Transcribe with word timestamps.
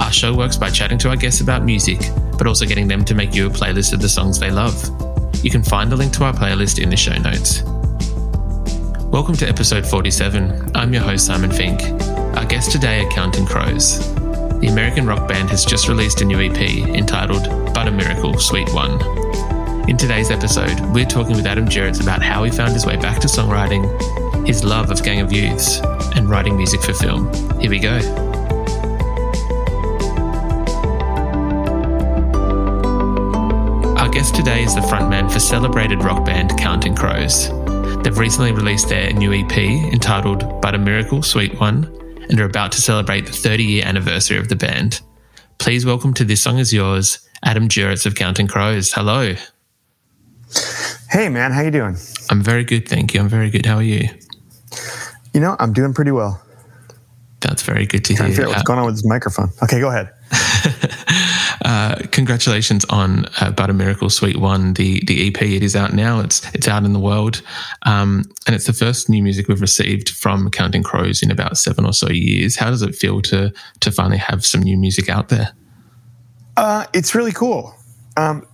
Our 0.00 0.12
show 0.12 0.34
works 0.34 0.56
by 0.56 0.70
chatting 0.70 0.98
to 0.98 1.10
our 1.10 1.16
guests 1.16 1.40
about 1.40 1.64
music, 1.64 2.00
but 2.38 2.46
also 2.46 2.64
getting 2.64 2.86
them 2.86 3.04
to 3.04 3.14
make 3.14 3.34
you 3.34 3.46
a 3.46 3.50
playlist 3.50 3.92
of 3.92 4.00
the 4.00 4.08
songs 4.08 4.38
they 4.38 4.50
love. 4.50 4.74
You 5.44 5.50
can 5.50 5.62
find 5.62 5.90
the 5.90 5.96
link 5.96 6.12
to 6.14 6.24
our 6.24 6.32
playlist 6.32 6.80
in 6.80 6.88
the 6.88 6.96
show 6.96 7.14
notes. 7.16 7.62
Welcome 9.10 9.34
to 9.36 9.48
episode 9.48 9.86
47. 9.86 10.76
I'm 10.76 10.94
your 10.94 11.02
host, 11.02 11.26
Simon 11.26 11.50
Fink. 11.50 11.82
Our 12.36 12.46
guests 12.46 12.72
today 12.72 13.04
are 13.04 13.10
Counting 13.10 13.44
Crows. 13.44 13.98
The 14.60 14.68
American 14.70 15.06
rock 15.06 15.28
band 15.28 15.50
has 15.50 15.64
just 15.64 15.88
released 15.88 16.20
a 16.20 16.24
new 16.24 16.40
EP 16.40 16.58
entitled 16.58 17.74
Butter 17.74 17.90
Miracle, 17.90 18.38
Suite 18.38 18.72
One. 18.72 19.00
In 19.88 19.96
today's 19.96 20.30
episode, 20.30 20.78
we're 20.94 21.06
talking 21.06 21.34
with 21.34 21.46
Adam 21.46 21.66
Duritz 21.66 22.00
about 22.00 22.22
how 22.22 22.44
he 22.44 22.50
found 22.50 22.72
his 22.72 22.86
way 22.86 22.96
back 22.96 23.20
to 23.20 23.26
songwriting, 23.26 24.46
his 24.46 24.64
love 24.64 24.90
of 24.90 25.02
Gang 25.02 25.20
of 25.20 25.32
Youths, 25.32 25.80
and 26.14 26.30
writing 26.30 26.56
music 26.56 26.82
for 26.82 26.92
film. 26.92 27.32
Here 27.60 27.70
we 27.70 27.78
go. 27.78 28.27
Today 34.34 34.62
is 34.62 34.74
the 34.74 34.80
frontman 34.82 35.30
for 35.30 35.40
celebrated 35.40 36.02
rock 36.04 36.24
band 36.24 36.56
Counting 36.58 36.94
Crows. 36.94 37.48
They've 38.02 38.16
recently 38.16 38.52
released 38.52 38.88
their 38.88 39.12
new 39.12 39.32
EP 39.32 39.56
entitled 39.58 40.60
Butter 40.62 40.78
Miracle, 40.78 41.22
Suite 41.22 41.58
One, 41.58 41.84
and 42.30 42.40
are 42.40 42.44
about 42.44 42.70
to 42.72 42.80
celebrate 42.80 43.26
the 43.26 43.32
30 43.32 43.64
year 43.64 43.84
anniversary 43.84 44.38
of 44.38 44.48
the 44.48 44.54
band. 44.56 45.00
Please 45.58 45.84
welcome 45.84 46.14
to 46.14 46.24
This 46.24 46.40
Song 46.40 46.58
Is 46.58 46.72
Yours, 46.72 47.18
Adam 47.42 47.68
Duritz 47.68 48.06
of 48.06 48.14
Counting 48.14 48.46
Crows. 48.46 48.92
Hello. 48.92 49.34
Hey 51.10 51.28
man, 51.28 51.50
how 51.52 51.62
you 51.62 51.70
doing? 51.72 51.96
I'm 52.30 52.42
very 52.42 52.64
good, 52.64 52.88
thank 52.88 53.14
you. 53.14 53.20
I'm 53.20 53.28
very 53.28 53.50
good. 53.50 53.66
How 53.66 53.76
are 53.76 53.82
you? 53.82 54.08
You 55.34 55.40
know, 55.40 55.56
I'm 55.58 55.72
doing 55.72 55.92
pretty 55.94 56.12
well. 56.12 56.40
That's 57.40 57.62
very 57.62 57.86
good 57.86 58.04
to 58.06 58.14
Trying 58.14 58.30
to 58.30 58.34
hear. 58.34 58.36
figure 58.36 58.50
out 58.50 58.56
what's 58.56 58.62
going 58.62 58.78
on 58.78 58.86
with 58.86 58.94
this 58.96 59.04
microphone. 59.04 59.50
Okay, 59.62 59.80
go 59.80 59.88
ahead. 59.88 60.12
Uh, 61.68 61.96
congratulations 62.12 62.86
on 62.86 63.26
uh, 63.42 63.50
Butter 63.50 63.74
Miracle 63.74 64.08
Suite 64.08 64.38
One, 64.38 64.72
the 64.72 65.04
the 65.04 65.28
EP. 65.28 65.42
It 65.42 65.62
is 65.62 65.76
out 65.76 65.92
now. 65.92 66.20
It's 66.20 66.42
it's 66.54 66.66
out 66.66 66.84
in 66.84 66.94
the 66.94 66.98
world, 66.98 67.42
um, 67.82 68.24
and 68.46 68.56
it's 68.56 68.64
the 68.64 68.72
first 68.72 69.10
new 69.10 69.22
music 69.22 69.48
we've 69.48 69.60
received 69.60 70.08
from 70.08 70.50
Counting 70.50 70.82
Crows 70.82 71.22
in 71.22 71.30
about 71.30 71.58
seven 71.58 71.84
or 71.84 71.92
so 71.92 72.08
years. 72.08 72.56
How 72.56 72.70
does 72.70 72.80
it 72.80 72.94
feel 72.94 73.20
to 73.20 73.52
to 73.80 73.92
finally 73.92 74.16
have 74.16 74.46
some 74.46 74.62
new 74.62 74.78
music 74.78 75.10
out 75.10 75.28
there? 75.28 75.52
Uh, 76.56 76.86
it's 76.94 77.14
really 77.14 77.32
cool. 77.32 77.74
Um, 78.16 78.46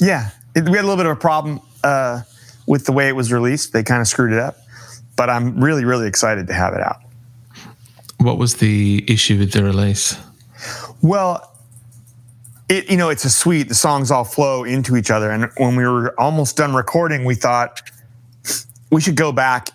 yeah, 0.00 0.30
it, 0.54 0.64
we 0.64 0.78
had 0.78 0.86
a 0.86 0.88
little 0.88 0.96
bit 0.96 1.04
of 1.04 1.12
a 1.12 1.20
problem 1.20 1.60
uh, 1.84 2.22
with 2.66 2.86
the 2.86 2.92
way 2.92 3.06
it 3.06 3.14
was 3.14 3.30
released. 3.30 3.74
They 3.74 3.82
kind 3.82 4.00
of 4.00 4.08
screwed 4.08 4.32
it 4.32 4.38
up, 4.38 4.56
but 5.14 5.28
I'm 5.28 5.62
really, 5.62 5.84
really 5.84 6.06
excited 6.06 6.46
to 6.46 6.54
have 6.54 6.72
it 6.72 6.80
out. 6.80 7.00
What 8.16 8.38
was 8.38 8.56
the 8.56 9.04
issue 9.06 9.38
with 9.38 9.52
the 9.52 9.62
release? 9.62 10.16
Well, 11.02 11.51
it 12.72 12.90
you 12.90 12.96
know 12.96 13.10
it's 13.10 13.24
a 13.24 13.30
suite. 13.30 13.68
The 13.68 13.74
songs 13.74 14.10
all 14.10 14.24
flow 14.24 14.64
into 14.64 14.96
each 14.96 15.10
other, 15.10 15.30
and 15.30 15.50
when 15.58 15.76
we 15.76 15.84
were 15.84 16.18
almost 16.18 16.56
done 16.56 16.74
recording, 16.74 17.24
we 17.24 17.34
thought 17.34 17.82
we 18.90 19.00
should 19.00 19.16
go 19.16 19.30
back 19.32 19.68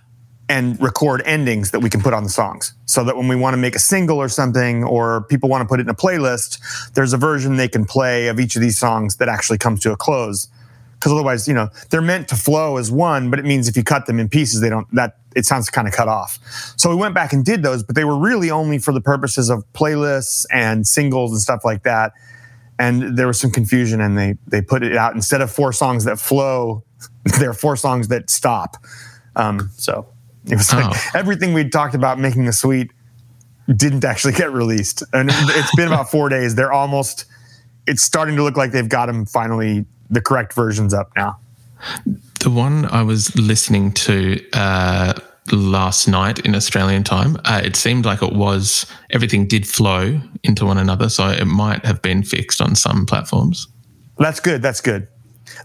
and 0.50 0.81
record 0.81 1.22
endings 1.25 1.72
that 1.72 1.81
we 1.81 1.90
can 1.90 2.02
put 2.02 2.13
on 2.13 2.24
the 2.24 2.30
songs, 2.30 2.74
so 2.85 3.03
that 3.03 3.16
when 3.16 3.28
we 3.28 3.35
want 3.35 3.53
to 3.53 3.58
make 3.58 3.75
a 3.75 3.80
single 3.80 4.18
or 4.18 4.30
something, 4.30 4.84
or 4.84 5.22
people 5.24 5.50
want 5.50 5.62
to 5.62 5.68
put 5.68 5.80
it 5.80 5.84
in 5.84 5.90
a 5.90 5.96
playlist, 5.96 6.59
there's 6.94 7.13
a 7.13 7.18
version 7.18 7.58
they 7.58 7.68
can 7.68 7.85
play 7.85 8.28
of 8.28 8.40
each 8.40 8.56
of 8.56 8.62
these 8.62 8.78
songs 8.78 9.18
that 9.18 9.29
actually 9.29 9.58
comes 9.58 9.81
to 9.81 9.91
a 9.91 9.97
close. 9.97 10.47
Because 10.94 11.12
otherwise, 11.12 11.47
you 11.47 11.53
know, 11.53 11.69
they're 11.91 12.02
meant 12.02 12.28
to 12.29 12.35
flow 12.35 12.78
as 12.78 12.90
one, 12.90 13.29
but 13.29 13.38
it 13.38 13.46
means 13.46 13.68
if 13.68 13.78
you 13.78 13.84
cut 13.84 14.08
them 14.08 14.19
in 14.19 14.29
pieces, 14.29 14.62
they 14.62 14.69
don't. 14.69 14.88
That 14.96 15.18
it 15.35 15.46
sounds 15.46 15.69
kind 15.69 15.88
of 15.88 15.94
cut 15.94 16.08
off. 16.08 16.40
So 16.75 16.90
we 16.90 16.96
went 16.96 17.14
back 17.14 17.34
and 17.34 17.46
did 17.46 17.62
those, 17.62 17.84
but 17.84 17.96
they 17.96 18.03
were 18.03 18.18
really 18.18 18.50
only 18.50 18.79
for 18.79 18.91
the 18.91 19.02
purposes 19.02 19.52
of 19.52 19.64
playlists 19.74 20.47
and 20.52 20.88
singles 20.88 21.31
and 21.31 21.40
stuff 21.40 21.64
like 21.64 21.84
that. 21.84 22.14
And 22.79 23.17
there 23.17 23.25
was 23.27 23.39
some 23.39 23.51
confusion, 23.51 24.01
and 24.01 24.17
they 24.17 24.35
they 24.47 24.61
put 24.61 24.83
it 24.83 24.95
out 24.95 25.15
instead 25.15 25.41
of 25.41 25.51
four 25.51 25.73
songs 25.73 26.03
that 26.05 26.19
flow, 26.19 26.83
there 27.39 27.49
are 27.49 27.53
four 27.53 27.75
songs 27.75 28.07
that 28.09 28.29
stop. 28.29 28.77
Um, 29.35 29.71
so 29.77 30.07
it 30.45 30.55
was 30.55 30.71
like 30.73 30.85
Oh. 30.95 31.09
everything 31.19 31.53
we'd 31.53 31.71
talked 31.71 31.95
about 31.95 32.19
making 32.19 32.47
a 32.47 32.53
suite 32.53 32.91
didn't 33.75 34.05
actually 34.05 34.33
get 34.33 34.51
released, 34.53 35.03
and 35.13 35.29
it's 35.33 35.75
been 35.75 35.87
about 35.87 36.09
four 36.11 36.29
days. 36.29 36.55
They're 36.55 36.71
almost. 36.73 37.25
It's 37.87 38.03
starting 38.03 38.35
to 38.35 38.43
look 38.43 38.57
like 38.57 38.71
they've 38.71 38.87
got 38.89 39.05
them 39.07 39.25
finally 39.25 39.85
the 40.09 40.21
correct 40.21 40.53
versions 40.53 40.93
up 40.93 41.11
now. 41.16 41.39
The 42.41 42.49
one 42.49 42.85
I 42.85 43.01
was 43.03 43.35
listening 43.35 43.91
to 43.93 44.39
uh, 44.53 45.13
last 45.52 46.08
night 46.08 46.40
in 46.40 46.56
Australian 46.56 47.03
time, 47.03 47.38
uh, 47.46 47.62
it 47.63 47.75
seemed 47.75 48.06
like 48.06 48.22
it 48.22 48.34
was 48.34 48.85
everything 49.09 49.47
did 49.47 49.68
flow 49.68 50.19
into 50.44 50.66
one 50.66 50.78
another, 50.78 51.09
so 51.09 51.28
it 51.30 51.46
might 51.46 51.85
have 51.85 52.02
been 52.02 52.24
fixed 52.24 52.62
on 52.62 52.75
some 52.75 53.06
platforms. 53.06 53.68
That's 54.18 54.40
good. 54.40 54.62
That's 54.62 54.81
good. 54.81 55.08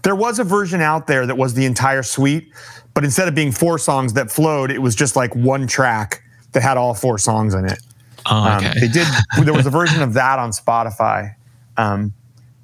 There 0.03 0.15
was 0.15 0.39
a 0.39 0.43
version 0.43 0.81
out 0.81 1.07
there 1.07 1.25
that 1.25 1.37
was 1.37 1.53
the 1.53 1.65
entire 1.65 2.03
suite, 2.03 2.51
but 2.93 3.03
instead 3.03 3.27
of 3.27 3.35
being 3.35 3.51
four 3.51 3.77
songs 3.77 4.13
that 4.13 4.31
flowed, 4.31 4.71
it 4.71 4.79
was 4.81 4.95
just 4.95 5.15
like 5.15 5.35
one 5.35 5.67
track 5.67 6.21
that 6.53 6.61
had 6.63 6.77
all 6.77 6.93
four 6.93 7.17
songs 7.17 7.53
in 7.53 7.65
it. 7.65 7.79
Oh, 8.25 8.35
Um, 8.37 8.57
okay. 8.63 8.79
they 8.79 8.87
did. 8.87 9.07
There 9.43 9.53
was 9.53 9.65
a 9.65 9.69
version 9.71 10.01
of 10.01 10.13
that 10.13 10.39
on 10.39 10.51
Spotify. 10.51 11.35
Um, 11.77 12.13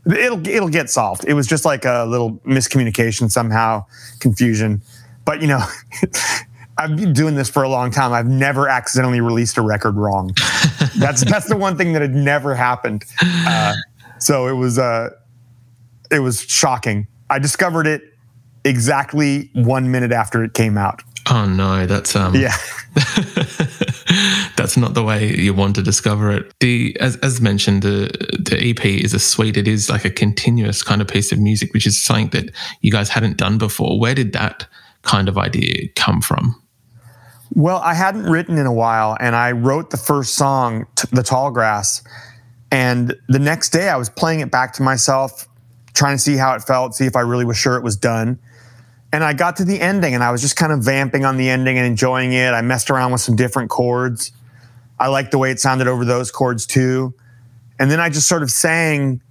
it'll 0.06 0.48
it'll 0.48 0.70
get 0.70 0.90
solved. 0.90 1.26
It 1.28 1.34
was 1.34 1.48
just 1.48 1.66
like 1.66 1.84
a 1.86 2.06
little 2.08 2.34
miscommunication 2.48 3.30
somehow, 3.32 3.86
confusion. 4.20 4.82
But 5.26 5.42
you 5.42 5.48
know, 5.48 5.64
I've 6.80 6.96
been 6.96 7.12
doing 7.12 7.36
this 7.36 7.50
for 7.50 7.62
a 7.62 7.70
long 7.70 7.92
time. 7.92 8.14
I've 8.14 8.26
never 8.26 8.70
accidentally 8.70 9.20
released 9.20 9.58
a 9.58 9.62
record 9.62 9.98
wrong. 9.98 10.32
That's 10.98 11.24
that's 11.24 11.48
the 11.48 11.58
one 11.58 11.78
thing 11.78 11.94
that 11.94 12.02
had 12.02 12.16
never 12.16 12.56
happened. 12.56 13.06
Uh, 13.22 13.74
so 14.20 14.48
it 14.48 14.54
was 14.54 14.80
uh, 14.80 15.10
it 16.10 16.20
was 16.20 16.42
shocking. 16.42 17.08
I 17.30 17.40
discovered 17.40 17.86
it 17.86 18.02
exactly 18.66 19.50
one 19.54 19.92
minute 19.92 20.12
after 20.12 20.44
it 20.44 20.54
came 20.54 20.78
out. 20.78 21.02
Oh 21.30 21.46
no, 21.46 21.86
that's 21.86 22.16
um 22.16 22.36
Yeah. 22.36 22.56
that's 24.56 24.76
not 24.78 24.94
the 24.94 25.04
way 25.04 25.36
you 25.36 25.54
want 25.54 25.76
to 25.76 25.84
discover 25.84 26.32
it. 26.32 26.52
The 26.60 26.98
as 27.00 27.18
as 27.18 27.40
mentioned, 27.40 27.84
the 27.84 28.10
the 28.40 28.58
EP 28.62 28.86
is 28.86 29.14
a 29.14 29.20
suite. 29.20 29.58
It 29.58 29.68
is 29.68 29.90
like 29.90 30.06
a 30.06 30.10
continuous 30.10 30.82
kind 30.82 31.02
of 31.02 31.08
piece 31.08 31.32
of 31.32 31.40
music, 31.40 31.74
which 31.74 31.86
is 31.86 32.02
something 32.02 32.30
that 32.30 32.52
you 32.82 32.92
guys 32.92 33.10
hadn't 33.10 33.38
done 33.38 33.58
before. 33.58 34.00
Where 34.00 34.16
did 34.16 34.34
that 34.34 34.68
kind 35.04 35.30
of 35.30 35.38
idea 35.38 35.88
come 35.96 36.22
from? 36.22 36.56
Well, 37.54 37.78
I 37.78 37.94
hadn't 37.94 38.24
written 38.24 38.58
in 38.58 38.66
a 38.66 38.74
while, 38.74 39.18
and 39.20 39.36
I 39.36 39.52
wrote 39.52 39.90
the 39.90 39.98
first 39.98 40.36
song, 40.36 40.86
"The 41.12 41.24
Tall 41.24 41.52
Grass," 41.52 42.04
and 42.72 43.16
the 43.28 43.40
next 43.40 43.70
day 43.70 43.90
I 43.90 43.96
was 43.96 44.10
playing 44.10 44.42
it 44.42 44.52
back 44.52 44.74
to 44.74 44.84
myself, 44.84 45.48
trying 45.94 46.18
to 46.18 46.22
see 46.22 46.38
how 46.38 46.54
it 46.54 46.64
felt, 46.64 46.96
see 46.96 47.06
if 47.06 47.16
I 47.16 47.22
really 47.22 47.46
was 47.46 47.58
sure 47.58 47.76
it 47.76 47.84
was 47.84 47.96
done. 47.96 48.38
And 49.12 49.24
I 49.24 49.34
got 49.34 49.56
to 49.58 49.66
the 49.66 49.82
ending, 49.82 50.14
and 50.14 50.24
I 50.24 50.32
was 50.32 50.42
just 50.42 50.56
kind 50.56 50.72
of 50.72 50.84
vamping 50.84 51.26
on 51.26 51.38
the 51.38 51.50
ending 51.50 51.78
and 51.78 51.88
enjoying 51.88 52.34
it. 52.34 52.54
I 52.54 52.62
messed 52.62 52.92
around 52.92 53.12
with 53.12 53.22
some 53.22 53.36
different 53.36 53.72
chords. 53.72 54.32
I 55.00 55.08
liked 55.08 55.32
the 55.32 55.40
way 55.40 55.50
it 55.50 55.60
sounded 55.60 55.88
over 55.88 56.06
those 56.06 56.30
chords 56.30 56.68
too. 56.68 57.16
And 57.80 57.90
then 57.90 58.00
I 58.00 58.10
just 58.10 58.28
sort 58.28 58.44
of 58.44 58.52
sang 58.52 59.22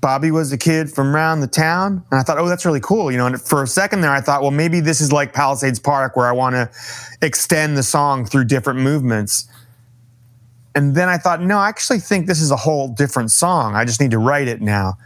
Bobby 0.00 0.30
was 0.30 0.52
a 0.52 0.58
kid 0.58 0.90
from 0.90 1.14
around 1.14 1.40
the 1.40 1.48
town. 1.48 2.04
And 2.10 2.20
I 2.20 2.22
thought, 2.22 2.38
oh, 2.38 2.48
that's 2.48 2.64
really 2.64 2.80
cool. 2.80 3.10
You 3.10 3.18
know, 3.18 3.26
and 3.26 3.40
for 3.40 3.62
a 3.62 3.66
second 3.66 4.00
there, 4.00 4.12
I 4.12 4.20
thought, 4.20 4.42
well, 4.42 4.50
maybe 4.50 4.80
this 4.80 5.00
is 5.00 5.12
like 5.12 5.32
Palisades 5.32 5.80
Park 5.80 6.16
where 6.16 6.26
I 6.26 6.32
want 6.32 6.54
to 6.54 6.70
extend 7.20 7.76
the 7.76 7.82
song 7.82 8.24
through 8.24 8.44
different 8.44 8.80
movements. 8.80 9.48
And 10.74 10.94
then 10.94 11.08
I 11.08 11.18
thought, 11.18 11.42
no, 11.42 11.58
I 11.58 11.68
actually 11.68 11.98
think 11.98 12.26
this 12.26 12.40
is 12.40 12.52
a 12.52 12.56
whole 12.56 12.88
different 12.88 13.32
song. 13.32 13.74
I 13.74 13.84
just 13.84 14.00
need 14.00 14.12
to 14.12 14.18
write 14.18 14.46
it 14.46 14.60
now. 14.60 14.96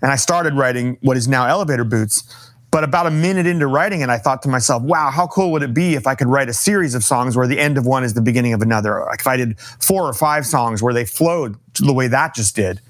And 0.00 0.10
I 0.10 0.16
started 0.16 0.54
writing 0.54 0.96
what 1.02 1.16
is 1.16 1.28
now 1.28 1.46
Elevator 1.46 1.84
Boots. 1.84 2.52
But 2.70 2.84
about 2.84 3.06
a 3.06 3.10
minute 3.10 3.46
into 3.46 3.66
writing 3.66 4.02
it, 4.02 4.10
I 4.10 4.18
thought 4.18 4.42
to 4.42 4.48
myself, 4.48 4.82
wow, 4.82 5.10
how 5.10 5.26
cool 5.26 5.52
would 5.52 5.62
it 5.62 5.72
be 5.72 5.94
if 5.94 6.06
I 6.06 6.14
could 6.14 6.26
write 6.26 6.48
a 6.48 6.52
series 6.54 6.94
of 6.94 7.02
songs 7.02 7.36
where 7.36 7.46
the 7.46 7.58
end 7.58 7.78
of 7.78 7.86
one 7.86 8.04
is 8.04 8.14
the 8.14 8.20
beginning 8.20 8.52
of 8.52 8.60
another? 8.60 9.04
Like 9.06 9.20
if 9.20 9.26
I 9.26 9.36
did 9.36 9.58
four 9.60 10.04
or 10.04 10.12
five 10.12 10.46
songs 10.46 10.82
where 10.82 10.94
they 10.94 11.04
flowed 11.04 11.56
the 11.80 11.92
way 11.92 12.08
that 12.08 12.34
just 12.34 12.54
did. 12.54 12.80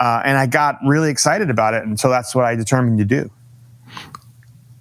Uh, 0.00 0.22
and 0.24 0.38
I 0.38 0.46
got 0.46 0.78
really 0.82 1.10
excited 1.10 1.50
about 1.50 1.74
it. 1.74 1.84
And 1.84 2.00
so 2.00 2.08
that's 2.08 2.34
what 2.34 2.46
I 2.46 2.56
determined 2.56 2.98
to 2.98 3.04
do. 3.04 3.30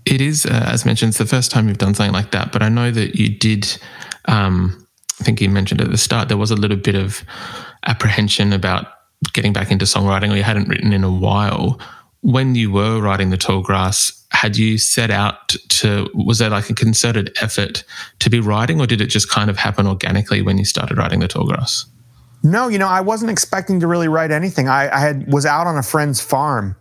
It 0.05 0.21
is, 0.21 0.45
uh, 0.45 0.69
as 0.71 0.85
mentioned, 0.85 1.09
it's 1.09 1.17
the 1.17 1.25
first 1.25 1.51
time 1.51 1.67
you've 1.67 1.77
done 1.77 1.93
something 1.93 2.13
like 2.13 2.31
that. 2.31 2.53
But 2.53 2.63
I 2.63 2.69
know 2.69 2.89
that 2.89 3.15
you 3.15 3.29
did, 3.29 3.77
um, 4.25 4.87
I 5.19 5.23
think 5.25 5.41
you 5.41 5.49
mentioned 5.49 5.81
at 5.81 5.91
the 5.91 5.97
start, 5.97 6.29
there 6.29 6.37
was 6.37 6.51
a 6.51 6.55
little 6.55 6.77
bit 6.77 6.95
of 6.95 7.23
apprehension 7.85 8.53
about 8.53 8.87
getting 9.33 9.51
back 9.51 9.71
into 9.71 9.83
songwriting 9.83 10.31
or 10.31 10.37
you 10.37 10.43
hadn't 10.43 10.69
written 10.69 10.93
in 10.93 11.03
a 11.03 11.11
while. 11.11 11.79
When 12.21 12.55
you 12.55 12.71
were 12.71 13.01
writing 13.01 13.29
The 13.29 13.37
Tall 13.37 13.61
Grass, 13.61 14.25
had 14.31 14.55
you 14.55 14.77
set 14.77 15.11
out 15.11 15.49
to, 15.49 16.09
was 16.13 16.39
there 16.39 16.49
like 16.49 16.69
a 16.69 16.73
concerted 16.73 17.37
effort 17.41 17.83
to 18.19 18.29
be 18.29 18.39
writing 18.39 18.79
or 18.79 18.87
did 18.87 19.01
it 19.01 19.07
just 19.07 19.29
kind 19.29 19.49
of 19.49 19.57
happen 19.57 19.85
organically 19.85 20.41
when 20.41 20.57
you 20.57 20.65
started 20.65 20.97
writing 20.97 21.19
The 21.19 21.27
Tall 21.27 21.45
Grass? 21.45 21.85
No, 22.43 22.67
you 22.67 22.77
know, 22.77 22.87
I 22.87 23.01
wasn't 23.01 23.31
expecting 23.31 23.79
to 23.81 23.87
really 23.87 24.07
write 24.07 24.31
anything. 24.31 24.69
I, 24.69 24.89
I 24.95 24.99
had 24.99 25.31
was 25.31 25.45
out 25.45 25.67
on 25.67 25.77
a 25.77 25.83
friend's 25.83 26.21
farm 26.21 26.75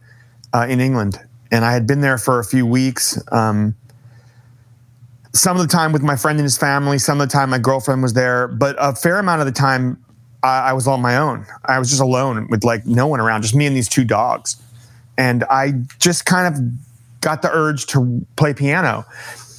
uh, 0.55 0.67
in 0.69 0.81
England, 0.81 1.19
and 1.51 1.65
I 1.65 1.73
had 1.73 1.87
been 1.87 2.01
there 2.01 2.19
for 2.19 2.39
a 2.39 2.45
few 2.45 2.65
weeks. 2.65 3.21
Um, 3.33 3.75
some 5.33 5.57
of 5.57 5.63
the 5.63 5.69
time 5.69 5.93
with 5.93 6.03
my 6.03 6.17
friend 6.17 6.39
and 6.39 6.45
his 6.45 6.57
family, 6.57 6.99
some 6.99 7.21
of 7.21 7.29
the 7.29 7.33
time 7.33 7.51
my 7.51 7.59
girlfriend 7.59 8.03
was 8.03 8.13
there, 8.13 8.49
but 8.49 8.77
a 8.79 8.95
fair 8.95 9.19
amount 9.19 9.41
of 9.41 9.47
the 9.47 9.53
time 9.53 10.03
I, 10.43 10.71
I 10.71 10.73
was 10.73 10.87
on 10.87 11.01
my 11.01 11.17
own. 11.17 11.45
I 11.65 11.79
was 11.79 11.89
just 11.89 12.01
alone 12.01 12.47
with 12.49 12.63
like 12.63 12.87
no 12.87 13.09
one 13.09 13.21
around, 13.21 13.43
just 13.43 13.55
me 13.55 13.67
and 13.67 13.75
these 13.75 13.89
two 13.89 14.05
dogs, 14.05 14.57
and 15.17 15.43
I 15.51 15.73
just 15.99 16.25
kind 16.25 16.55
of 16.55 16.63
got 17.21 17.43
the 17.43 17.51
urge 17.53 17.87
to 17.87 18.25
play 18.37 18.55
piano, 18.55 19.05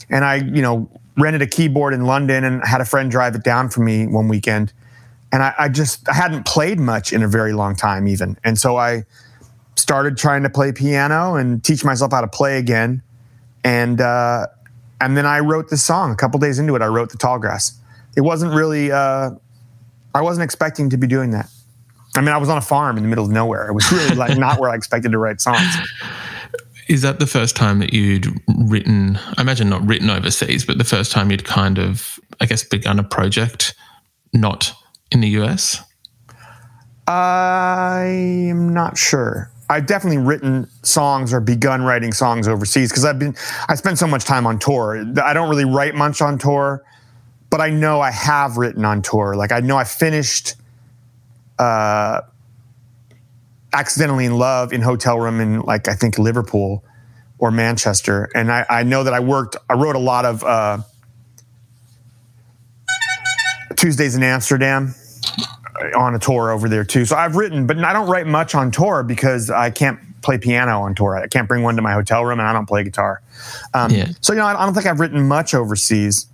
and 0.09 0.23
I, 0.23 0.35
you 0.35 0.61
know, 0.61 0.89
rented 1.17 1.41
a 1.41 1.47
keyboard 1.47 1.93
in 1.93 2.05
London 2.05 2.45
and 2.45 2.63
had 2.65 2.79
a 2.79 2.85
friend 2.85 3.11
drive 3.11 3.35
it 3.35 3.43
down 3.43 3.69
for 3.69 3.81
me 3.81 4.07
one 4.07 4.29
weekend 4.29 4.71
and 5.31 5.43
I, 5.43 5.53
I, 5.59 5.69
just 5.69 6.07
I 6.09 6.13
hadn't 6.13 6.45
played 6.45 6.79
much 6.79 7.13
in 7.13 7.23
a 7.23 7.27
very 7.27 7.53
long 7.53 7.75
time 7.75 8.07
even, 8.07 8.37
and 8.43 8.57
so 8.57 8.77
I 8.77 9.03
started 9.75 10.17
trying 10.17 10.43
to 10.43 10.49
play 10.49 10.71
piano 10.71 11.35
and 11.35 11.63
teach 11.63 11.83
myself 11.83 12.11
how 12.11 12.21
to 12.21 12.27
play 12.27 12.57
again, 12.57 13.01
and 13.63 14.01
uh, 14.01 14.47
and 15.01 15.15
then 15.15 15.25
I 15.25 15.39
wrote 15.39 15.69
this 15.69 15.83
song. 15.83 16.11
A 16.11 16.15
couple 16.15 16.39
days 16.39 16.59
into 16.59 16.75
it, 16.75 16.81
I 16.81 16.87
wrote 16.87 17.11
the 17.11 17.17
Tall 17.17 17.39
Grass. 17.39 17.79
It 18.17 18.21
wasn't 18.21 18.53
really 18.53 18.91
uh, 18.91 19.31
I 20.13 20.21
wasn't 20.21 20.43
expecting 20.43 20.89
to 20.89 20.97
be 20.97 21.07
doing 21.07 21.31
that. 21.31 21.49
I 22.15 22.21
mean, 22.21 22.29
I 22.29 22.37
was 22.37 22.49
on 22.49 22.57
a 22.57 22.61
farm 22.61 22.97
in 22.97 23.03
the 23.03 23.09
middle 23.09 23.23
of 23.23 23.31
nowhere. 23.31 23.67
It 23.67 23.73
was 23.73 23.91
really 23.91 24.15
like 24.15 24.37
not 24.37 24.59
where 24.59 24.69
I 24.69 24.75
expected 24.75 25.11
to 25.11 25.17
write 25.17 25.41
songs. 25.41 25.77
Is 26.87 27.03
that 27.03 27.19
the 27.19 27.27
first 27.27 27.55
time 27.55 27.79
that 27.79 27.93
you'd 27.93 28.27
written? 28.47 29.19
I 29.37 29.41
imagine 29.41 29.69
not 29.69 29.85
written 29.87 30.09
overseas, 30.09 30.65
but 30.65 30.79
the 30.79 30.83
first 30.83 31.11
time 31.11 31.29
you'd 31.29 31.45
kind 31.45 31.77
of, 31.77 32.19
I 32.41 32.47
guess, 32.47 32.63
begun 32.63 32.97
a 32.97 33.03
project 33.03 33.75
not 34.33 34.73
in 35.11 35.21
the 35.21 35.29
US? 35.41 35.81
I'm 37.07 38.73
not 38.73 38.97
sure. 38.97 39.51
I've 39.69 39.85
definitely 39.85 40.17
written 40.17 40.67
songs 40.83 41.33
or 41.33 41.39
begun 41.39 41.83
writing 41.83 42.11
songs 42.11 42.47
overseas 42.47 42.89
because 42.89 43.05
I've 43.05 43.19
been 43.19 43.35
I 43.67 43.75
spend 43.75 43.99
so 43.99 44.07
much 44.07 44.25
time 44.25 44.47
on 44.47 44.57
tour. 44.57 45.03
I 45.21 45.33
don't 45.33 45.49
really 45.49 45.65
write 45.65 45.95
much 45.95 46.21
on 46.21 46.39
tour, 46.39 46.83
but 47.49 47.61
I 47.61 47.69
know 47.69 48.01
I 48.01 48.11
have 48.11 48.57
written 48.57 48.83
on 48.83 49.01
tour. 49.01 49.35
Like 49.35 49.51
I 49.51 49.59
know 49.59 49.77
I 49.77 49.83
finished 49.83 50.55
uh, 51.59 52.21
accidentally 53.73 54.25
in 54.25 54.37
love 54.37 54.73
in 54.73 54.81
hotel 54.81 55.19
room 55.19 55.39
in 55.39 55.61
like 55.61 55.87
I 55.87 55.93
think 55.93 56.17
Liverpool 56.17 56.83
or 57.37 57.51
Manchester, 57.51 58.29
and 58.35 58.51
I, 58.51 58.65
I 58.69 58.83
know 58.83 59.03
that 59.03 59.13
I 59.13 59.19
worked. 59.19 59.55
I 59.69 59.73
wrote 59.73 59.95
a 59.95 59.99
lot 59.99 60.25
of 60.25 60.43
uh, 60.43 60.79
Tuesdays 63.75 64.15
in 64.15 64.23
Amsterdam 64.23 64.95
on 65.95 66.15
a 66.15 66.19
tour 66.19 66.51
over 66.51 66.67
there 66.67 66.83
too. 66.83 67.05
So 67.05 67.15
I've 67.15 67.35
written, 67.35 67.65
but 67.67 67.77
I 67.79 67.93
don't 67.93 68.09
write 68.09 68.27
much 68.27 68.55
on 68.55 68.71
tour 68.71 69.03
because 69.03 69.49
I 69.49 69.69
can't 69.69 69.99
play 70.21 70.37
piano 70.37 70.81
on 70.81 70.95
tour. 70.95 71.15
I 71.17 71.27
can't 71.27 71.47
bring 71.47 71.63
one 71.63 71.75
to 71.75 71.81
my 71.81 71.93
hotel 71.93 72.25
room, 72.25 72.39
and 72.39 72.47
I 72.47 72.53
don't 72.53 72.65
play 72.65 72.83
guitar. 72.83 73.21
Um, 73.73 73.91
yeah. 73.91 74.09
So 74.21 74.33
you 74.33 74.39
know, 74.39 74.45
I 74.45 74.65
don't 74.65 74.73
think 74.73 74.85
I've 74.85 74.99
written 74.99 75.27
much 75.27 75.53
overseas. 75.53 76.27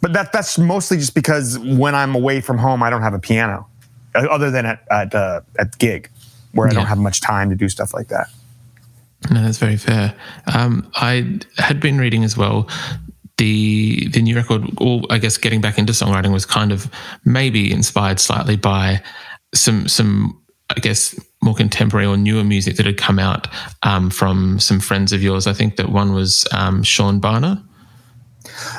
But 0.00 0.12
that 0.12 0.32
that's 0.32 0.58
mostly 0.58 0.98
just 0.98 1.14
because 1.14 1.58
when 1.58 1.94
I'm 1.94 2.14
away 2.14 2.40
from 2.40 2.58
home, 2.58 2.82
I 2.82 2.90
don't 2.90 3.02
have 3.02 3.14
a 3.14 3.18
piano, 3.18 3.66
uh, 4.14 4.26
other 4.30 4.50
than 4.50 4.64
at 4.64 4.82
at, 4.90 5.14
uh, 5.14 5.40
at 5.58 5.76
gig, 5.78 6.08
where 6.52 6.68
I 6.68 6.70
yeah. 6.70 6.76
don't 6.76 6.86
have 6.86 6.98
much 6.98 7.20
time 7.20 7.50
to 7.50 7.56
do 7.56 7.68
stuff 7.68 7.92
like 7.92 8.08
that. 8.08 8.28
No, 9.30 9.42
that's 9.42 9.58
very 9.58 9.76
fair. 9.76 10.14
Um, 10.54 10.88
I 10.94 11.40
had 11.56 11.80
been 11.80 11.98
reading 11.98 12.22
as 12.22 12.36
well 12.36 12.68
the 13.38 14.08
the 14.08 14.20
new 14.20 14.36
record, 14.36 14.62
or 14.78 15.02
I 15.10 15.18
guess 15.18 15.38
getting 15.38 15.60
back 15.60 15.78
into 15.78 15.92
songwriting, 15.92 16.32
was 16.32 16.44
kind 16.44 16.70
of 16.70 16.90
maybe 17.24 17.72
inspired 17.72 18.20
slightly 18.20 18.56
by 18.56 19.02
some 19.54 19.88
some 19.88 20.40
I 20.70 20.80
guess 20.80 21.18
more 21.42 21.54
contemporary 21.54 22.06
or 22.06 22.16
newer 22.16 22.44
music 22.44 22.76
that 22.76 22.86
had 22.86 22.98
come 22.98 23.18
out 23.18 23.48
um, 23.82 24.10
from 24.10 24.58
some 24.58 24.80
friends 24.80 25.12
of 25.12 25.22
yours. 25.22 25.46
I 25.46 25.52
think 25.52 25.76
that 25.76 25.88
one 25.88 26.12
was 26.12 26.46
um, 26.52 26.82
Sean 26.82 27.20
Barna. 27.20 27.64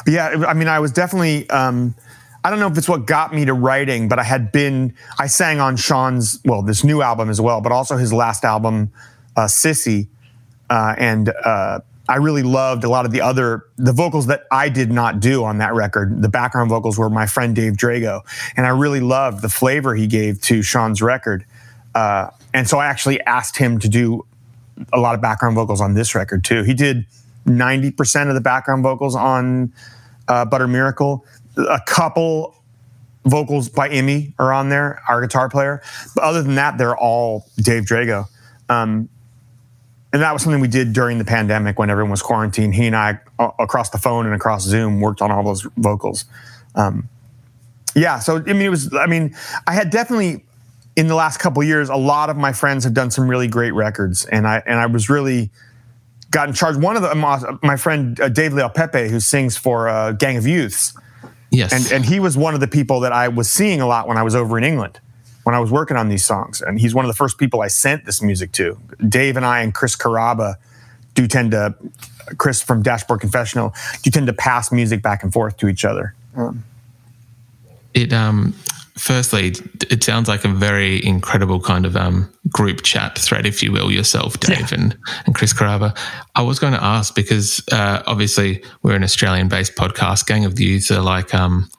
Yeah, 0.05 0.43
I 0.47 0.53
mean, 0.53 0.67
I 0.67 0.79
was 0.79 0.91
definitely. 0.91 1.49
Um, 1.49 1.95
I 2.43 2.49
don't 2.49 2.59
know 2.59 2.67
if 2.67 2.77
it's 2.77 2.87
what 2.87 3.05
got 3.05 3.33
me 3.33 3.43
to 3.45 3.53
writing, 3.53 4.07
but 4.07 4.19
I 4.19 4.23
had 4.23 4.51
been. 4.51 4.93
I 5.17 5.27
sang 5.27 5.59
on 5.59 5.77
Sean's 5.77 6.39
well, 6.45 6.61
this 6.61 6.83
new 6.83 7.01
album 7.01 7.29
as 7.29 7.41
well, 7.41 7.61
but 7.61 7.71
also 7.71 7.97
his 7.97 8.13
last 8.13 8.43
album, 8.43 8.91
uh, 9.35 9.45
Sissy, 9.45 10.09
uh, 10.69 10.95
and 10.97 11.29
uh, 11.29 11.79
I 12.09 12.15
really 12.15 12.41
loved 12.41 12.83
a 12.83 12.89
lot 12.89 13.05
of 13.05 13.11
the 13.11 13.21
other 13.21 13.67
the 13.77 13.93
vocals 13.93 14.25
that 14.27 14.43
I 14.51 14.67
did 14.67 14.91
not 14.91 15.19
do 15.19 15.43
on 15.43 15.59
that 15.59 15.75
record. 15.75 16.23
The 16.23 16.27
background 16.27 16.69
vocals 16.69 16.97
were 16.97 17.09
my 17.09 17.27
friend 17.27 17.55
Dave 17.55 17.73
Drago, 17.73 18.21
and 18.57 18.65
I 18.65 18.69
really 18.69 18.99
loved 18.99 19.43
the 19.43 19.49
flavor 19.49 19.93
he 19.93 20.07
gave 20.07 20.41
to 20.41 20.63
Sean's 20.63 21.03
record. 21.03 21.45
Uh, 21.93 22.31
and 22.51 22.67
so 22.67 22.79
I 22.79 22.87
actually 22.87 23.21
asked 23.21 23.57
him 23.57 23.77
to 23.79 23.87
do 23.87 24.25
a 24.91 24.99
lot 24.99 25.13
of 25.13 25.21
background 25.21 25.55
vocals 25.55 25.81
on 25.81 25.93
this 25.93 26.15
record 26.15 26.43
too. 26.43 26.63
He 26.63 26.73
did 26.73 27.05
ninety 27.45 27.91
percent 27.91 28.29
of 28.29 28.35
the 28.35 28.41
background 28.41 28.81
vocals 28.81 29.15
on 29.15 29.71
uh, 30.27 30.45
Butter 30.45 30.67
Miracle. 30.67 31.23
A 31.57 31.81
couple 31.85 32.55
vocals 33.25 33.69
by 33.69 33.89
Immy 33.89 34.33
are 34.39 34.51
on 34.51 34.69
there, 34.69 35.01
our 35.07 35.21
guitar 35.21 35.47
player. 35.47 35.83
But 36.15 36.23
other 36.23 36.41
than 36.41 36.55
that, 36.55 36.79
they're 36.79 36.97
all 36.97 37.45
Dave 37.57 37.83
Drago. 37.83 38.25
Um, 38.67 39.09
and 40.11 40.21
that 40.21 40.33
was 40.33 40.41
something 40.41 40.59
we 40.59 40.67
did 40.67 40.93
during 40.93 41.17
the 41.19 41.25
pandemic 41.25 41.77
when 41.77 41.89
everyone 41.89 42.11
was 42.11 42.21
quarantined. 42.21 42.73
He 42.73 42.87
and 42.87 42.95
I, 42.95 43.19
across 43.59 43.91
the 43.91 43.99
phone 43.99 44.25
and 44.25 44.33
across 44.33 44.63
Zoom, 44.63 45.01
worked 45.01 45.21
on 45.21 45.31
all 45.31 45.43
those 45.43 45.67
vocals. 45.77 46.25
Um, 46.75 47.09
yeah, 47.95 48.19
so 48.19 48.37
I 48.37 48.53
mean, 48.53 48.61
it 48.61 48.69
was. 48.69 48.93
I 48.93 49.05
mean, 49.05 49.35
I 49.67 49.73
had 49.73 49.89
definitely 49.89 50.43
in 50.95 51.07
the 51.07 51.15
last 51.15 51.37
couple 51.37 51.63
years, 51.63 51.89
a 51.89 51.95
lot 51.95 52.29
of 52.29 52.37
my 52.37 52.53
friends 52.53 52.83
have 52.83 52.93
done 52.93 53.11
some 53.11 53.29
really 53.29 53.47
great 53.47 53.71
records, 53.71 54.25
and 54.25 54.47
I 54.47 54.63
and 54.65 54.79
I 54.79 54.85
was 54.85 55.09
really 55.09 55.49
got 56.31 56.47
in 56.47 56.53
charge. 56.53 56.75
One 56.75 56.95
of 56.95 57.01
them, 57.01 57.23
uh, 57.23 57.57
my 57.61 57.77
friend 57.77 58.19
uh, 58.19 58.29
Dave 58.29 58.51
Le'aupepe, 58.53 59.09
who 59.09 59.19
sings 59.19 59.57
for 59.57 59.89
uh, 59.89 60.11
Gang 60.13 60.37
of 60.37 60.47
Youths. 60.47 60.93
Yes, 61.51 61.73
and 61.73 61.91
and 61.91 62.05
he 62.05 62.19
was 62.19 62.37
one 62.37 62.53
of 62.53 62.59
the 62.59 62.67
people 62.67 62.99
that 63.01 63.11
I 63.11 63.27
was 63.27 63.51
seeing 63.51 63.81
a 63.81 63.87
lot 63.87 64.07
when 64.07 64.17
I 64.17 64.23
was 64.23 64.35
over 64.35 64.57
in 64.57 64.63
England 64.63 64.99
when 65.43 65.55
I 65.55 65.59
was 65.59 65.71
working 65.71 65.97
on 65.97 66.09
these 66.09 66.25
songs. 66.25 66.61
And 66.61 66.79
he's 66.79 66.93
one 66.93 67.05
of 67.05 67.09
the 67.09 67.15
first 67.15 67.37
people 67.37 67.61
I 67.61 67.67
sent 67.67 68.05
this 68.05 68.21
music 68.21 68.51
to. 68.53 68.77
Dave 69.07 69.37
and 69.37 69.45
I 69.45 69.61
and 69.61 69.73
Chris 69.73 69.95
Carrabba 69.95 70.55
do 71.13 71.27
tend 71.27 71.51
to, 71.51 71.75
Chris 72.37 72.61
from 72.61 72.83
Dashboard 72.83 73.21
Confessional, 73.21 73.73
do 74.03 74.11
tend 74.11 74.27
to 74.27 74.33
pass 74.33 74.71
music 74.71 75.01
back 75.01 75.23
and 75.23 75.33
forth 75.33 75.57
to 75.57 75.67
each 75.67 75.85
other. 75.85 76.13
Um, 76.35 76.63
it, 77.93 78.13
um, 78.13 78.53
firstly, 78.95 79.55
it 79.89 80.03
sounds 80.03 80.27
like 80.27 80.45
a 80.45 80.49
very 80.49 81.03
incredible 81.03 81.59
kind 81.59 81.85
of 81.85 81.95
um, 81.95 82.31
group 82.49 82.83
chat 82.83 83.17
thread, 83.17 83.45
if 83.45 83.63
you 83.63 83.71
will, 83.71 83.91
yourself, 83.91 84.39
Dave, 84.39 84.71
yeah. 84.71 84.77
and, 84.77 84.97
and 85.25 85.35
Chris 85.35 85.53
Carrabba. 85.53 85.97
I 86.35 86.43
was 86.43 86.59
going 86.59 86.73
to 86.73 86.83
ask 86.83 87.15
because 87.15 87.63
uh, 87.71 88.03
obviously 88.05 88.63
we're 88.83 88.95
an 88.95 89.03
Australian 89.03 89.47
based 89.47 89.75
podcast. 89.75 90.27
Gang 90.27 90.45
of 90.45 90.55
the 90.55 90.65
Youths 90.65 90.91
are 90.91 91.01
like, 91.01 91.33
um, 91.33 91.69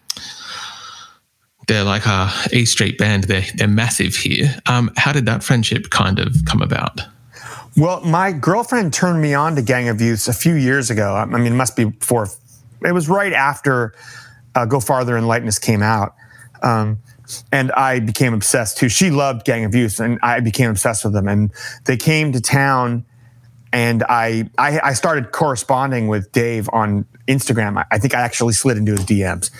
they're 1.70 1.84
like 1.84 2.04
a 2.04 2.32
E 2.52 2.64
Street 2.64 2.98
band. 2.98 3.24
They're 3.24 3.44
they're 3.54 3.68
massive 3.68 4.16
here. 4.16 4.56
Um, 4.66 4.90
how 4.96 5.12
did 5.12 5.26
that 5.26 5.44
friendship 5.44 5.90
kind 5.90 6.18
of 6.18 6.44
come 6.44 6.60
about? 6.60 7.00
Well, 7.76 8.00
my 8.00 8.32
girlfriend 8.32 8.92
turned 8.92 9.22
me 9.22 9.34
on 9.34 9.54
to 9.54 9.62
Gang 9.62 9.88
of 9.88 10.00
Youths 10.00 10.26
a 10.26 10.32
few 10.32 10.54
years 10.54 10.90
ago. 10.90 11.14
I 11.14 11.24
mean, 11.26 11.52
it 11.52 11.56
must 11.56 11.76
be 11.76 11.84
before. 11.84 12.28
It 12.84 12.92
was 12.92 13.08
right 13.08 13.32
after 13.32 13.94
uh, 14.56 14.64
Go 14.64 14.80
Farther 14.80 15.16
in 15.16 15.28
Lightness 15.28 15.60
came 15.60 15.80
out. 15.80 16.16
Um, 16.62 16.98
and 17.52 17.70
I 17.72 18.00
became 18.00 18.34
obsessed 18.34 18.78
too. 18.78 18.88
She 18.88 19.10
loved 19.10 19.44
Gang 19.44 19.64
of 19.64 19.72
Youths, 19.72 20.00
and 20.00 20.18
I 20.22 20.40
became 20.40 20.70
obsessed 20.70 21.04
with 21.04 21.12
them. 21.12 21.28
And 21.28 21.52
they 21.84 21.96
came 21.96 22.32
to 22.32 22.40
town, 22.40 23.04
and 23.72 24.02
I 24.08 24.50
I, 24.58 24.80
I 24.80 24.92
started 24.94 25.30
corresponding 25.30 26.08
with 26.08 26.32
Dave 26.32 26.68
on 26.72 27.06
Instagram. 27.30 27.84
I, 27.90 27.98
think 27.98 28.14
I 28.14 28.20
actually 28.20 28.54
slid 28.54 28.76
into 28.76 28.92
his 28.92 29.00
DMs, 29.00 29.50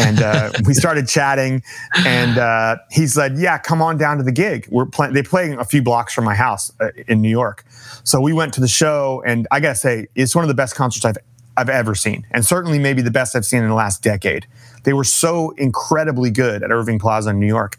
and 0.00 0.22
uh, 0.22 0.50
we 0.66 0.74
started 0.74 1.06
chatting. 1.06 1.62
And 1.96 2.38
uh, 2.38 2.76
he 2.90 3.06
said, 3.06 3.38
"Yeah, 3.38 3.58
come 3.58 3.82
on 3.82 3.98
down 3.98 4.16
to 4.16 4.22
the 4.22 4.32
gig. 4.32 4.66
We're 4.70 4.86
playing. 4.86 5.12
They 5.12 5.22
playing 5.22 5.58
a 5.58 5.64
few 5.64 5.82
blocks 5.82 6.14
from 6.14 6.24
my 6.24 6.34
house 6.34 6.72
uh, 6.80 6.88
in 7.06 7.20
New 7.20 7.28
York." 7.28 7.64
So 8.04 8.20
we 8.20 8.32
went 8.32 8.54
to 8.54 8.60
the 8.60 8.68
show, 8.68 9.22
and 9.26 9.46
I 9.50 9.60
gotta 9.60 9.74
say, 9.74 10.08
it's 10.14 10.34
one 10.34 10.42
of 10.42 10.48
the 10.48 10.54
best 10.54 10.74
concerts 10.74 11.04
I've 11.04 11.18
I've 11.56 11.68
ever 11.68 11.94
seen, 11.94 12.26
and 12.30 12.44
certainly 12.44 12.78
maybe 12.78 13.02
the 13.02 13.10
best 13.10 13.36
I've 13.36 13.44
seen 13.44 13.62
in 13.62 13.68
the 13.68 13.74
last 13.74 14.02
decade. 14.02 14.46
They 14.84 14.94
were 14.94 15.04
so 15.04 15.50
incredibly 15.58 16.30
good 16.30 16.62
at 16.62 16.70
Irving 16.70 16.98
Plaza 16.98 17.30
in 17.30 17.40
New 17.40 17.46
York, 17.46 17.76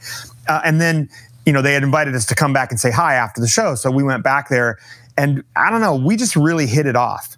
uh, 0.47 0.61
and 0.63 0.79
then 0.79 1.09
you 1.45 1.53
know 1.53 1.61
they 1.61 1.73
had 1.73 1.83
invited 1.83 2.13
us 2.13 2.25
to 2.27 2.35
come 2.35 2.53
back 2.53 2.71
and 2.71 2.79
say 2.79 2.91
hi 2.91 3.15
after 3.15 3.41
the 3.41 3.47
show, 3.47 3.73
so 3.73 3.89
we 3.89 4.03
went 4.03 4.23
back 4.23 4.49
there, 4.49 4.77
and 5.17 5.43
I 5.55 5.71
don't 5.71 5.81
know, 5.81 5.95
we 5.95 6.15
just 6.15 6.35
really 6.35 6.67
hit 6.67 6.85
it 6.85 6.95
off. 6.95 7.37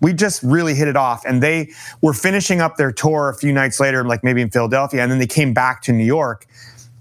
We 0.00 0.12
just 0.12 0.42
really 0.42 0.74
hit 0.74 0.88
it 0.88 0.96
off, 0.96 1.24
and 1.26 1.42
they 1.42 1.70
were 2.00 2.14
finishing 2.14 2.60
up 2.60 2.76
their 2.76 2.92
tour 2.92 3.28
a 3.28 3.34
few 3.34 3.52
nights 3.52 3.80
later, 3.80 4.04
like 4.04 4.24
maybe 4.24 4.40
in 4.40 4.50
Philadelphia, 4.50 5.02
and 5.02 5.12
then 5.12 5.18
they 5.18 5.26
came 5.26 5.52
back 5.52 5.82
to 5.82 5.92
New 5.92 6.04
York, 6.04 6.46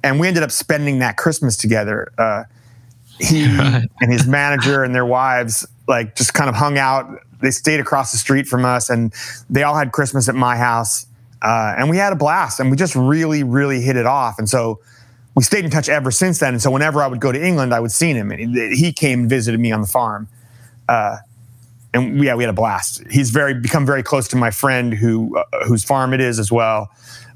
and 0.03 0.19
we 0.19 0.27
ended 0.27 0.43
up 0.43 0.51
spending 0.51 0.99
that 0.99 1.17
Christmas 1.17 1.55
together. 1.55 2.11
Uh, 2.17 2.43
he 3.19 3.43
and 4.01 4.11
his 4.11 4.27
manager 4.27 4.83
and 4.83 4.93
their 4.93 5.05
wives 5.05 5.67
like 5.89 6.15
just 6.15 6.33
kind 6.33 6.49
of 6.49 6.55
hung 6.55 6.77
out. 6.77 7.19
They 7.41 7.51
stayed 7.51 7.79
across 7.79 8.11
the 8.11 8.17
street 8.17 8.47
from 8.47 8.63
us, 8.63 8.89
and 8.89 9.13
they 9.49 9.63
all 9.63 9.75
had 9.75 9.91
Christmas 9.91 10.29
at 10.29 10.35
my 10.35 10.55
house, 10.55 11.05
uh, 11.41 11.73
and 11.77 11.89
we 11.89 11.97
had 11.97 12.13
a 12.13 12.15
blast. 12.15 12.59
And 12.59 12.69
we 12.69 12.77
just 12.77 12.95
really, 12.95 13.43
really 13.43 13.81
hit 13.81 13.95
it 13.95 14.05
off. 14.05 14.39
And 14.39 14.47
so 14.47 14.79
we 15.35 15.43
stayed 15.43 15.65
in 15.65 15.71
touch 15.71 15.89
ever 15.89 16.11
since 16.11 16.39
then. 16.39 16.53
And 16.53 16.61
so 16.61 16.69
whenever 16.69 17.01
I 17.01 17.07
would 17.07 17.21
go 17.21 17.31
to 17.31 17.43
England, 17.43 17.73
I 17.73 17.79
would 17.79 17.91
see 17.91 18.13
him, 18.13 18.31
and 18.31 18.55
he 18.73 18.93
came 18.93 19.21
and 19.21 19.29
visited 19.29 19.59
me 19.59 19.71
on 19.71 19.81
the 19.81 19.87
farm. 19.87 20.27
Uh, 20.87 21.17
and 21.93 22.23
yeah, 22.23 22.35
we 22.35 22.43
had 22.43 22.49
a 22.49 22.53
blast. 22.53 23.03
He's 23.09 23.31
very 23.31 23.53
become 23.53 23.85
very 23.85 24.03
close 24.03 24.27
to 24.29 24.35
my 24.35 24.51
friend 24.51 24.93
who 24.93 25.37
uh, 25.37 25.43
whose 25.65 25.83
farm 25.83 26.13
it 26.13 26.21
is 26.21 26.39
as 26.39 26.51
well, 26.51 26.89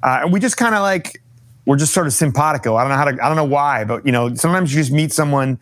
uh, 0.03 0.19
and 0.23 0.33
we 0.33 0.39
just 0.39 0.57
kind 0.57 0.75
of 0.75 0.81
like 0.81 1.21
we're 1.65 1.77
just 1.77 1.93
sort 1.93 2.07
of 2.07 2.13
simpatico. 2.13 2.75
I 2.75 2.81
don't 2.83 2.89
know 2.89 2.97
how 2.97 3.05
to 3.05 3.23
I 3.23 3.27
don't 3.27 3.37
know 3.37 3.43
why, 3.43 3.83
but 3.83 4.05
you 4.05 4.11
know 4.11 4.33
sometimes 4.35 4.73
you 4.73 4.79
just 4.79 4.91
meet 4.91 5.11
someone 5.11 5.59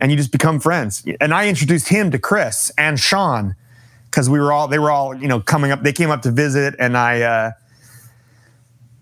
and 0.00 0.10
you 0.10 0.16
just 0.16 0.32
become 0.32 0.60
friends. 0.60 1.04
And 1.20 1.32
I 1.32 1.48
introduced 1.48 1.88
him 1.88 2.10
to 2.10 2.18
Chris 2.18 2.70
and 2.76 2.98
Sean 2.98 3.54
because 4.10 4.28
we 4.28 4.38
were 4.38 4.52
all 4.52 4.68
they 4.68 4.78
were 4.78 4.90
all 4.90 5.14
you 5.14 5.28
know 5.28 5.40
coming 5.40 5.70
up. 5.70 5.82
They 5.82 5.92
came 5.92 6.10
up 6.10 6.22
to 6.22 6.30
visit, 6.30 6.74
and 6.78 6.96
I 6.96 7.22
uh, 7.22 7.50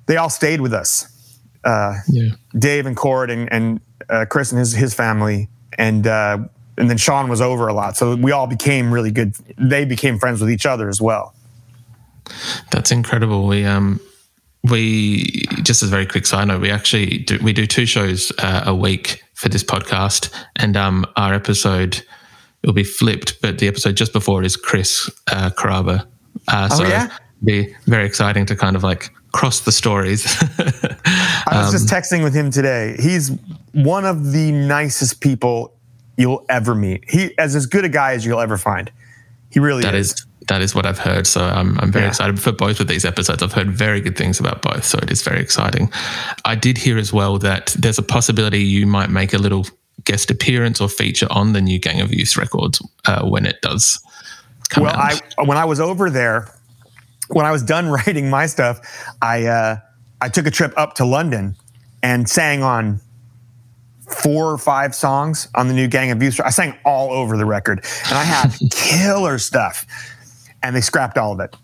they 0.07 0.17
all 0.17 0.31
stayed 0.31 0.61
with 0.61 0.75
us. 0.75 1.39
Uh, 1.65 1.95
yeah. 2.09 2.31
Dave 2.59 2.85
and 2.85 2.97
Cord 2.97 3.31
and, 3.31 3.51
and 3.51 3.81
uh, 4.11 4.27
Chris 4.29 4.53
and 4.53 4.59
his 4.59 4.73
his 4.73 4.93
family, 4.93 5.49
and 5.79 6.07
uh, 6.07 6.39
and 6.77 6.91
then 6.91 6.97
Sean 6.97 7.29
was 7.29 7.41
over 7.41 7.69
a 7.69 7.75
lot, 7.75 7.97
so 7.97 8.17
we 8.17 8.33
all 8.33 8.47
became 8.47 8.93
really 8.93 9.11
good. 9.11 9.35
They 9.59 9.85
became 9.85 10.19
friends 10.19 10.41
with 10.41 10.51
each 10.51 10.67
other 10.67 10.89
as 10.89 11.01
well. 11.01 11.35
That's 12.71 12.91
incredible. 12.91 13.47
We 13.47 13.65
um 13.65 14.01
we 14.65 15.45
just 15.63 15.83
as 15.83 15.89
a 15.89 15.91
very 15.91 16.07
quick 16.07 16.27
side 16.27 16.49
note, 16.49 16.61
we 16.61 16.71
actually 16.71 17.19
do, 17.19 17.39
we 17.43 17.53
do 17.53 17.67
two 17.67 17.87
shows 17.87 18.33
uh, 18.39 18.65
a 18.67 18.75
week 18.75 19.23
for 19.35 19.49
this 19.49 19.63
podcast, 19.63 20.31
and 20.57 20.77
um, 20.77 21.05
our 21.17 21.35
episode 21.35 22.03
will 22.65 22.73
be 22.73 22.85
flipped, 22.85 23.41
but 23.43 23.59
the 23.59 23.69
episode 23.69 23.97
just 23.97 24.13
before 24.13 24.43
is 24.43 24.57
Chris 24.57 25.11
uh, 25.31 25.51
Carrabba. 25.51 26.07
Uh, 26.49 26.69
oh, 26.71 26.77
so 26.77 26.85
oh, 26.85 26.89
yeah? 26.89 27.15
be 27.45 27.75
very 27.87 28.07
exciting 28.07 28.47
to 28.47 28.57
kind 28.57 28.75
of 28.75 28.83
like 28.83 29.11
cross 29.33 29.61
the 29.61 29.73
stories. 29.73 30.25
I 31.47 31.59
was 31.59 31.67
um, 31.67 31.73
just 31.73 31.89
texting 31.89 32.23
with 32.23 32.35
him 32.35 32.51
today. 32.51 32.97
He's 32.99 33.31
one 33.73 34.07
of 34.07 34.33
the 34.33 34.51
nicest 34.53 35.21
people 35.21 35.75
you'll 36.17 36.45
ever 36.49 36.75
meet. 36.75 37.05
He 37.09 37.37
as 37.39 37.55
as 37.55 37.67
good 37.67 37.85
a 37.85 37.89
guy 37.89 38.13
as 38.13 38.25
you'll 38.25 38.41
ever 38.41 38.59
find. 38.59 38.91
He 39.51 39.61
really 39.61 39.83
that 39.83 39.95
is. 39.95 40.13
is 40.13 40.27
that 40.49 40.61
is 40.61 40.75
what 40.75 40.85
I've 40.85 40.99
heard. 40.99 41.27
So 41.27 41.43
I'm, 41.43 41.79
I'm 41.81 41.91
very 41.91 42.05
yeah. 42.05 42.11
excited 42.11 42.41
for 42.41 42.53
both 42.53 42.81
of 42.81 42.87
these 42.87 43.05
episodes. 43.05 43.43
I've 43.43 43.53
heard 43.53 43.71
very 43.71 44.01
good 44.01 44.17
things 44.17 44.41
about 44.41 44.63
both. 44.63 44.85
So 44.85 44.99
it 44.99 45.11
is 45.11 45.23
very 45.23 45.41
exciting. 45.41 45.91
I 46.45 46.55
did 46.55 46.77
hear 46.77 46.99
as 46.99 47.13
well 47.13 47.39
that 47.39 47.75
there's 47.79 47.99
a 47.99 48.03
possibility 48.03 48.59
you 48.59 48.87
might 48.87 49.11
make 49.11 49.33
a 49.33 49.39
little 49.39 49.67
guest 50.05 50.31
appearance 50.31 50.81
or 50.81 50.89
feature 50.89 51.27
on 51.31 51.53
the 51.53 51.63
new 51.63 51.79
Gang 51.79 52.01
of 52.01 52.13
Youth 52.13 52.37
records 52.37 52.83
uh, 53.07 53.25
when 53.27 53.47
it 53.47 53.63
does 53.63 54.01
come 54.69 54.85
well, 54.85 54.95
out. 54.95 55.23
I, 55.39 55.43
when 55.45 55.57
I 55.57 55.65
was 55.65 55.81
over 55.81 56.11
there, 56.11 56.53
when 57.29 57.47
I 57.47 57.51
was 57.51 57.63
done 57.63 57.89
writing 57.91 58.29
my 58.29 58.47
stuff, 58.47 58.81
I, 59.23 59.47
uh, 59.47 59.77
I 60.21 60.29
took 60.29 60.47
a 60.47 60.51
trip 60.51 60.75
up 60.77 60.95
to 60.95 61.07
London 61.07 61.57
and 62.03 62.29
sang 62.29 62.63
on 62.63 63.01
four 64.09 64.51
or 64.51 64.59
five 64.59 64.95
songs 64.95 65.49
on 65.55 65.69
the 65.69 65.75
new 65.75 65.89
Gang 65.89 66.11
of 66.11 66.23
Youth. 66.23 66.41
I 66.41 66.51
sang 66.51 66.77
all 66.85 67.13
over 67.13 67.37
the 67.37 67.45
record 67.45 67.85
and 68.07 68.15
I 68.15 68.25
had 68.25 68.53
killer 68.71 69.39
stuff 69.39 69.87
and 70.63 70.75
they 70.75 70.81
scrapped 70.81 71.19
all 71.19 71.33
of 71.33 71.41
it 71.41 71.57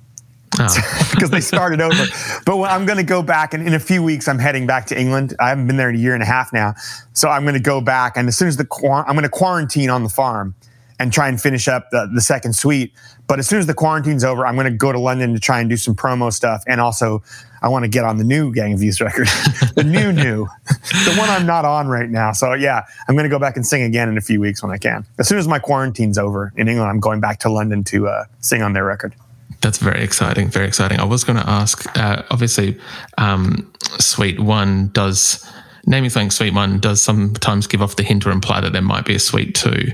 because 0.51 1.25
oh. 1.25 1.27
they 1.29 1.41
started 1.41 1.81
over. 1.81 2.05
But 2.45 2.59
when, 2.59 2.71
I'm 2.71 2.87
going 2.87 2.99
to 2.99 3.05
go 3.05 3.23
back, 3.23 3.55
and 3.55 3.67
in 3.67 3.75
a 3.75 3.81
few 3.81 4.03
weeks, 4.03 4.29
I'm 4.29 4.39
heading 4.39 4.67
back 4.67 4.87
to 4.87 4.99
England. 4.99 5.35
I 5.39 5.49
haven't 5.49 5.67
been 5.67 5.77
there 5.77 5.89
in 5.89 5.95
a 5.95 5.99
year 5.99 6.15
and 6.15 6.23
a 6.23 6.27
half 6.27 6.53
now, 6.53 6.75
so 7.13 7.29
I'm 7.29 7.43
going 7.43 7.55
to 7.55 7.61
go 7.61 7.81
back, 7.81 8.17
and 8.17 8.29
as 8.29 8.37
soon 8.37 8.49
as 8.49 8.57
the 8.57 8.67
I'm 9.07 9.15
going 9.15 9.23
to 9.23 9.29
quarantine 9.29 9.91
on 9.91 10.03
the 10.03 10.09
farm 10.09 10.55
and 11.01 11.13
try 11.13 11.29
and 11.29 11.41
finish 11.41 11.67
up 11.67 11.91
the, 11.91 12.09
the 12.15 12.21
second 12.21 12.53
suite. 12.53 12.93
But 13.27 13.39
as 13.39 13.49
soon 13.49 13.59
as 13.59 13.67
the 13.67 13.75
quarantine's 13.75 14.23
over, 14.23 14.47
I'm 14.47 14.55
going 14.55 14.71
to 14.71 14.77
go 14.77 14.93
to 14.93 14.99
London 14.99 15.33
to 15.33 15.41
try 15.41 15.59
and 15.61 15.69
do 15.69 15.77
some 15.77 15.95
promo 15.95 16.33
stuff, 16.33 16.63
and 16.67 16.81
also 16.81 17.23
I 17.63 17.69
want 17.69 17.85
to 17.85 17.89
get 17.89 18.05
on 18.05 18.19
the 18.19 18.25
new 18.25 18.53
Gang 18.53 18.75
of 18.75 18.83
Youth 18.83 19.01
record, 19.01 19.27
the 19.75 19.83
new 19.85 20.13
new, 20.13 20.47
the 20.69 21.15
one 21.17 21.31
I'm 21.31 21.47
not 21.47 21.65
on 21.65 21.89
right 21.89 22.09
now. 22.09 22.33
So 22.33 22.53
yeah, 22.53 22.85
I'm 23.09 23.15
going 23.15 23.25
to 23.25 23.31
go 23.31 23.39
back 23.39 23.57
and 23.57 23.67
sing 23.67 23.83
again 23.83 24.09
in 24.09 24.19
a 24.19 24.21
few 24.21 24.41
weeks 24.41 24.63
when 24.63 24.71
I 24.71 24.77
can. 24.77 25.07
As 25.19 25.27
soon 25.27 25.39
as 25.39 25.49
my 25.49 25.59
quarantine's 25.59 26.19
over 26.19 26.53
in 26.57 26.69
England, 26.69 26.91
I'm 26.91 27.01
going 27.01 27.21
back 27.21 27.39
to 27.41 27.51
London 27.51 27.83
to 27.85 28.09
uh, 28.09 28.25
sing 28.41 28.63
on 28.63 28.75
their 28.75 28.85
record. 28.85 29.15
That's 29.63 29.79
very 29.79 30.03
exciting. 30.03 30.49
Very 30.49 30.67
exciting. 30.67 31.01
I 31.01 31.05
was 31.05 31.25
going 31.25 31.39
to 31.39 31.49
ask. 31.49 31.87
Uh, 31.99 32.23
obviously, 32.31 32.79
um, 33.19 33.71
Suite 33.99 34.41
One 34.41 34.89
does 34.89 35.47
naming 35.87 36.11
something 36.11 36.31
Suite 36.31 36.55
One 36.55 36.79
does 36.79 37.03
sometimes 37.03 37.67
give 37.67 37.81
off 37.81 37.97
the 37.97 38.03
hint 38.03 38.27
or 38.27 38.31
imply 38.31 38.61
that 38.61 38.73
there 38.73 38.83
might 38.83 39.05
be 39.05 39.15
a 39.15 39.19
Suite 39.19 39.55
Two. 39.55 39.93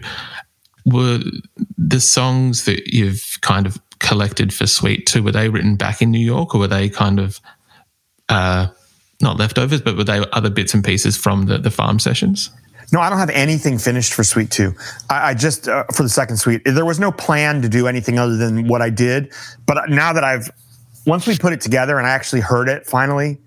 Were 0.87 1.21
the 1.77 2.01
songs 2.01 2.65
that 2.65 2.95
you've 2.95 3.39
kind 3.41 3.67
of 3.67 3.79
collected 3.99 4.55
for 4.55 4.67
Suite 4.67 5.07
Two 5.07 5.23
were 5.23 5.33
they 5.33 5.49
written 5.49 5.77
back 5.77 6.01
in 6.01 6.11
New 6.11 6.25
York, 6.25 6.55
or 6.55 6.59
were 6.61 6.69
they 6.69 6.89
kind 6.89 7.19
of 7.19 7.41
uh, 8.29 8.69
not 9.21 9.37
leftovers, 9.37 9.81
but 9.81 9.97
were 9.97 10.05
they 10.05 10.25
other 10.33 10.51
bits 10.51 10.75
and 10.75 10.85
pieces 10.85 11.17
from 11.17 11.47
the, 11.47 11.59
the 11.59 11.71
farm 11.71 11.99
sessions? 11.99 12.51
No, 12.93 13.01
I 13.01 13.11
don't 13.11 13.19
have 13.19 13.31
anything 13.31 13.79
finished 13.79 14.13
for 14.13 14.23
Suite 14.23 14.51
Two. 14.51 14.75
I, 15.11 15.31
I 15.31 15.35
just 15.35 15.69
uh, 15.69 15.85
for 15.93 16.03
the 16.03 16.09
second 16.09 16.37
suite, 16.37 16.63
there 16.65 16.85
was 16.85 17.01
no 17.01 17.11
plan 17.11 17.63
to 17.63 17.69
do 17.69 17.89
anything 17.89 18.19
other 18.19 18.37
than 18.37 18.69
what 18.69 18.81
I 18.81 18.91
did. 18.91 19.33
But 19.67 19.89
now 19.89 20.13
that 20.13 20.23
I've 20.23 20.51
once 21.05 21.27
we 21.27 21.37
put 21.37 21.53
it 21.53 21.61
together 21.61 21.99
and 21.99 22.07
I 22.07 22.11
actually 22.11 22.43
heard 22.43 22.69
it 22.69 22.87
finally, 22.87 23.39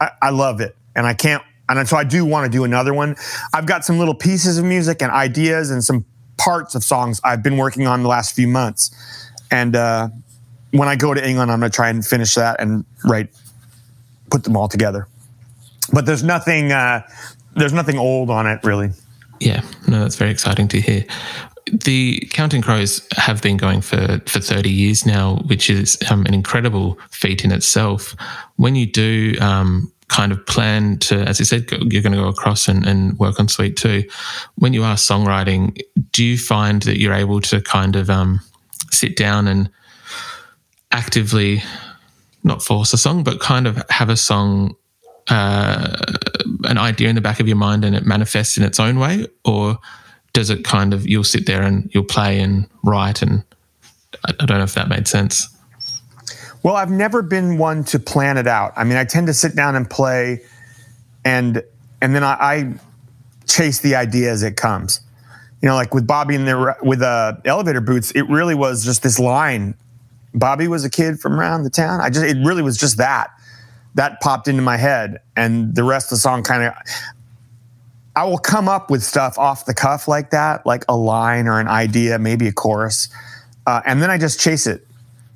I, 0.00 0.10
I 0.20 0.30
love 0.30 0.60
it, 0.60 0.76
and 0.94 1.06
I 1.06 1.14
can't. 1.14 1.42
And 1.68 1.88
so 1.88 1.96
I 1.96 2.04
do 2.04 2.26
want 2.26 2.44
to 2.44 2.54
do 2.54 2.64
another 2.64 2.92
one. 2.92 3.16
I've 3.54 3.64
got 3.64 3.82
some 3.82 3.98
little 3.98 4.14
pieces 4.14 4.58
of 4.58 4.64
music 4.66 5.00
and 5.00 5.10
ideas 5.10 5.70
and 5.70 5.82
some 5.82 6.04
parts 6.42 6.74
of 6.74 6.82
songs 6.82 7.20
I've 7.24 7.42
been 7.42 7.56
working 7.56 7.86
on 7.86 8.02
the 8.02 8.08
last 8.08 8.34
few 8.34 8.48
months. 8.48 8.90
And 9.50 9.76
uh, 9.76 10.08
when 10.72 10.88
I 10.88 10.96
go 10.96 11.14
to 11.14 11.26
England, 11.26 11.50
I'm 11.52 11.60
going 11.60 11.70
to 11.70 11.74
try 11.74 11.88
and 11.88 12.04
finish 12.04 12.34
that 12.34 12.60
and 12.60 12.84
write 13.04 13.28
put 14.30 14.44
them 14.44 14.56
all 14.56 14.68
together. 14.68 15.06
But 15.92 16.06
there's 16.06 16.24
nothing 16.24 16.72
uh, 16.72 17.06
there's 17.54 17.72
nothing 17.72 17.98
old 17.98 18.30
on 18.30 18.46
it 18.46 18.60
really. 18.64 18.90
Yeah, 19.40 19.62
no, 19.88 20.00
that's 20.00 20.16
very 20.16 20.30
exciting 20.30 20.68
to 20.68 20.80
hear. 20.80 21.04
The 21.70 22.28
Counting 22.30 22.62
Crows 22.62 23.06
have 23.16 23.42
been 23.42 23.56
going 23.56 23.80
for, 23.80 24.20
for 24.26 24.40
30 24.40 24.70
years 24.70 25.06
now, 25.06 25.36
which 25.46 25.70
is 25.70 25.98
um, 26.10 26.26
an 26.26 26.34
incredible 26.34 26.98
feat 27.10 27.44
in 27.44 27.52
itself. 27.52 28.14
When 28.56 28.74
you 28.74 28.86
do 28.86 29.34
um, 29.40 29.92
kind 30.12 30.30
of 30.30 30.44
plan 30.44 30.98
to, 30.98 31.16
as 31.22 31.38
you 31.38 31.44
said, 31.46 31.70
you're 31.70 32.02
going 32.02 32.12
to 32.12 32.18
go 32.18 32.28
across 32.28 32.68
and, 32.68 32.86
and, 32.86 33.18
work 33.18 33.40
on 33.40 33.48
Suite 33.48 33.76
Two, 33.76 34.04
when 34.56 34.74
you 34.74 34.84
are 34.84 34.96
songwriting, 34.96 35.80
do 36.10 36.22
you 36.22 36.36
find 36.36 36.82
that 36.82 37.00
you're 37.00 37.14
able 37.14 37.40
to 37.40 37.62
kind 37.62 37.96
of 37.96 38.10
um, 38.10 38.40
sit 38.90 39.16
down 39.16 39.48
and 39.48 39.70
actively 40.90 41.62
not 42.44 42.62
force 42.62 42.92
a 42.92 42.98
song, 42.98 43.24
but 43.24 43.40
kind 43.40 43.66
of 43.66 43.82
have 43.88 44.10
a 44.10 44.16
song, 44.16 44.76
uh, 45.28 45.96
an 46.64 46.76
idea 46.76 47.08
in 47.08 47.14
the 47.14 47.22
back 47.22 47.40
of 47.40 47.48
your 47.48 47.56
mind 47.56 47.82
and 47.82 47.96
it 47.96 48.04
manifests 48.04 48.58
in 48.58 48.64
its 48.64 48.78
own 48.78 48.98
way? 48.98 49.26
Or 49.46 49.78
does 50.34 50.50
it 50.50 50.62
kind 50.62 50.92
of, 50.92 51.06
you'll 51.06 51.24
sit 51.24 51.46
there 51.46 51.62
and 51.62 51.90
you'll 51.94 52.04
play 52.04 52.38
and 52.38 52.68
write? 52.84 53.22
And 53.22 53.44
I, 54.26 54.34
I 54.40 54.44
don't 54.44 54.58
know 54.58 54.64
if 54.64 54.74
that 54.74 54.90
made 54.90 55.08
sense. 55.08 55.48
Well, 56.62 56.76
I've 56.76 56.90
never 56.90 57.22
been 57.22 57.58
one 57.58 57.84
to 57.84 57.98
plan 57.98 58.36
it 58.36 58.46
out. 58.46 58.72
I 58.76 58.84
mean, 58.84 58.96
I 58.96 59.04
tend 59.04 59.26
to 59.26 59.34
sit 59.34 59.56
down 59.56 59.74
and 59.74 59.88
play 59.88 60.42
and, 61.24 61.62
and 62.00 62.14
then 62.14 62.22
I, 62.22 62.36
I 62.40 62.74
chase 63.46 63.80
the 63.80 63.96
idea 63.96 64.30
as 64.30 64.42
it 64.42 64.56
comes 64.56 65.00
you 65.60 65.68
know, 65.68 65.76
like 65.76 65.94
with 65.94 66.08
Bobby 66.08 66.34
and 66.34 66.44
the 66.44 66.76
with 66.82 67.02
uh, 67.02 67.34
elevator 67.44 67.80
boots, 67.80 68.10
it 68.16 68.22
really 68.22 68.56
was 68.56 68.84
just 68.84 69.04
this 69.04 69.20
line 69.20 69.76
Bobby 70.34 70.68
was 70.68 70.84
a 70.84 70.90
kid 70.90 71.20
from 71.20 71.38
around 71.38 71.64
the 71.64 71.70
town. 71.70 72.00
I 72.00 72.10
just, 72.10 72.24
it 72.24 72.36
really 72.44 72.62
was 72.62 72.76
just 72.76 72.96
that. 72.98 73.30
That 73.94 74.20
popped 74.20 74.48
into 74.48 74.62
my 74.62 74.76
head. 74.76 75.20
And 75.36 75.74
the 75.74 75.84
rest 75.84 76.06
of 76.06 76.16
the 76.16 76.20
song 76.20 76.42
kind 76.42 76.62
of, 76.62 76.72
I 78.16 78.24
will 78.24 78.38
come 78.38 78.68
up 78.68 78.90
with 78.90 79.02
stuff 79.02 79.38
off 79.38 79.66
the 79.66 79.74
cuff 79.74 80.08
like 80.08 80.30
that, 80.30 80.64
like 80.64 80.84
a 80.88 80.96
line 80.96 81.48
or 81.48 81.60
an 81.60 81.68
idea, 81.68 82.18
maybe 82.18 82.48
a 82.48 82.52
chorus. 82.52 83.08
Uh, 83.66 83.82
and 83.84 84.02
then 84.02 84.10
I 84.10 84.18
just 84.18 84.40
chase 84.40 84.66
it. 84.66 84.86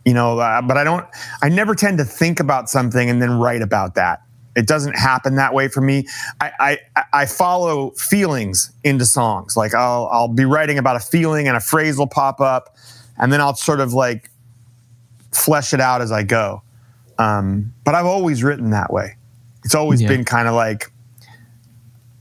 You 0.07 0.15
know, 0.15 0.39
uh, 0.39 0.63
but 0.63 0.79
I 0.79 0.85
don't, 0.85 1.05
I 1.43 1.49
never 1.49 1.75
tend 1.75 1.99
to 1.99 2.05
think 2.05 2.39
about 2.39 2.71
something 2.71 3.11
and 3.11 3.21
then 3.21 3.33
write 3.33 3.61
about 3.61 3.97
that. 3.97 4.23
It 4.55 4.67
doesn't 4.67 4.95
happen 4.95 5.35
that 5.35 5.53
way 5.53 5.69
for 5.69 5.81
me. 5.81 6.07
I, 6.41 6.79
I, 6.95 7.05
I 7.13 7.27
follow 7.27 7.91
feelings 7.91 8.71
into 8.85 9.05
songs. 9.05 9.57
Like 9.57 9.75
I'll, 9.75 10.09
I'll 10.11 10.29
be 10.29 10.45
writing 10.45 10.79
about 10.79 10.95
a 10.95 11.01
feeling 11.01 11.49
and 11.49 11.57
a 11.57 11.61
phrase 11.61 11.99
will 11.99 12.07
pop 12.07 12.41
up 12.41 12.77
and 13.19 13.33
then 13.33 13.41
I'll 13.41 13.57
sort 13.57 13.81
of 13.81 13.93
like 13.93 14.31
flesh 15.33 15.75
it 15.75 15.81
out 15.81 16.01
as 16.01 16.13
I 16.13 16.23
go. 16.23 16.63
Um, 17.19 17.75
but 17.85 17.95
I've 17.97 18.07
always 18.07 18.45
written 18.45 18.71
that 18.71 18.93
way. 18.93 19.17
It's 19.65 19.75
always 19.75 20.01
yeah. 20.01 20.09
been 20.09 20.25
kind 20.25 20.47
of 20.47 20.55
like 20.55 20.93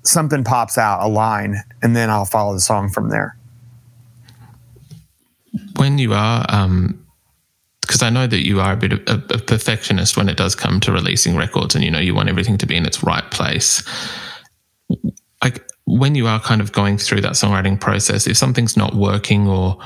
something 0.02 0.44
pops 0.44 0.78
out, 0.80 1.04
a 1.04 1.08
line, 1.08 1.62
and 1.84 1.96
then 1.96 2.10
I'll 2.10 2.26
follow 2.26 2.54
the 2.54 2.60
song 2.60 2.90
from 2.90 3.10
there. 3.10 3.38
When 5.76 6.00
you 6.00 6.14
are, 6.14 6.46
um, 6.50 7.05
because 7.96 8.06
I 8.06 8.10
know 8.10 8.28
that 8.28 8.46
you 8.46 8.60
are 8.60 8.74
a 8.74 8.76
bit 8.76 8.92
of 8.92 9.00
a, 9.08 9.36
a, 9.36 9.38
perfectionist 9.38 10.18
when 10.18 10.28
it 10.28 10.36
does 10.36 10.54
come 10.54 10.82
to 10.82 10.92
releasing 10.92 11.38
records, 11.38 11.76
and 11.76 11.84
you 11.84 11.90
know 11.90 12.00
you 12.00 12.14
want 12.14 12.28
everything 12.28 12.58
to 12.58 12.66
be 12.66 12.76
in 12.76 12.86
its 12.86 13.02
right 13.04 13.24
place. 13.32 13.82
Like 15.42 15.66
when 15.86 16.14
you 16.14 16.28
are 16.28 16.42
kind 16.42 16.60
of 16.60 16.74
going 16.74 16.98
through 16.98 17.22
that 17.22 17.34
songwriting 17.34 17.80
process, 17.80 18.28
if 18.28 18.36
something's 18.36 18.76
not 18.76 18.96
working 18.96 19.48
or 19.48 19.78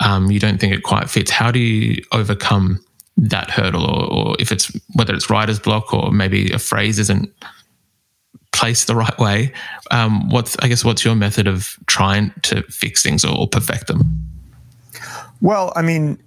um, 0.00 0.30
you 0.30 0.40
don't 0.40 0.58
think 0.58 0.72
it 0.72 0.82
quite 0.82 1.10
fits, 1.10 1.30
how 1.30 1.50
do 1.50 1.58
you 1.58 2.02
overcome 2.10 2.82
that 3.18 3.50
hurdle, 3.50 3.84
or, 3.84 4.10
or 4.10 4.36
if 4.38 4.50
it's 4.50 4.74
whether 4.94 5.12
it's 5.12 5.28
writer's 5.28 5.58
block 5.58 5.92
or 5.92 6.10
maybe 6.10 6.50
a 6.52 6.58
phrase 6.58 6.98
isn't 6.98 7.30
placed 8.52 8.86
the 8.86 8.96
right 8.96 9.18
way? 9.18 9.52
Um, 9.90 10.30
what's 10.30 10.56
I 10.60 10.68
guess 10.68 10.86
what's 10.86 11.04
your 11.04 11.16
method 11.16 11.46
of 11.46 11.76
trying 11.84 12.32
to 12.44 12.62
fix 12.62 13.02
things 13.02 13.26
or, 13.26 13.36
or 13.36 13.46
perfect 13.46 13.88
them? 13.88 14.26
Well, 15.42 15.70
I 15.76 15.82
mean, 15.82 16.18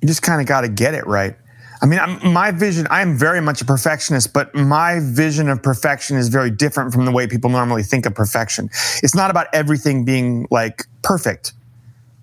you 0.00 0.08
just 0.08 0.22
kind 0.22 0.40
of 0.40 0.46
got 0.46 0.62
to 0.62 0.68
get 0.68 0.94
it 0.94 1.06
right. 1.06 1.36
I 1.82 1.86
mean, 1.86 1.98
I'm, 1.98 2.32
my 2.32 2.50
vision, 2.50 2.86
I 2.90 3.00
am 3.00 3.16
very 3.16 3.40
much 3.40 3.62
a 3.62 3.64
perfectionist, 3.64 4.34
but 4.34 4.54
my 4.54 5.00
vision 5.02 5.48
of 5.48 5.62
perfection 5.62 6.18
is 6.18 6.28
very 6.28 6.50
different 6.50 6.92
from 6.92 7.06
the 7.06 7.10
way 7.10 7.26
people 7.26 7.48
normally 7.48 7.82
think 7.82 8.04
of 8.04 8.14
perfection. 8.14 8.68
It's 9.02 9.14
not 9.14 9.30
about 9.30 9.46
everything 9.54 10.04
being 10.04 10.46
like 10.50 10.84
perfect. 11.02 11.54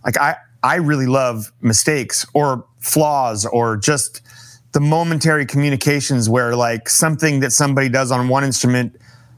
Like, 0.06 0.18
I, 0.20 0.36
I 0.62 0.76
really 0.76 1.08
love 1.08 1.52
mistakes 1.62 2.26
or 2.34 2.66
flaws 2.80 3.46
or 3.46 3.78
just 3.78 4.22
the 4.74 4.80
momentary 4.80 5.46
communications 5.46 6.30
where 6.30 6.56
like 6.56 6.88
something 6.88 7.40
that 7.40 7.52
somebody 7.52 7.90
does 7.90 8.12
on 8.12 8.28
one 8.28 8.44
instrument 8.44 8.96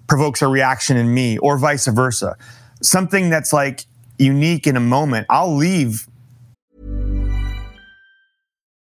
provokes 0.07 0.41
a 0.41 0.47
reaction 0.47 0.97
in 0.97 1.13
me 1.13 1.37
or 1.37 1.57
vice 1.57 1.87
versa. 1.87 2.35
Something 2.81 3.29
that's 3.29 3.53
like 3.53 3.85
unique 4.17 4.67
in 4.67 4.75
a 4.75 4.81
moment. 4.81 5.27
I'll 5.29 5.55
leave 5.55 6.08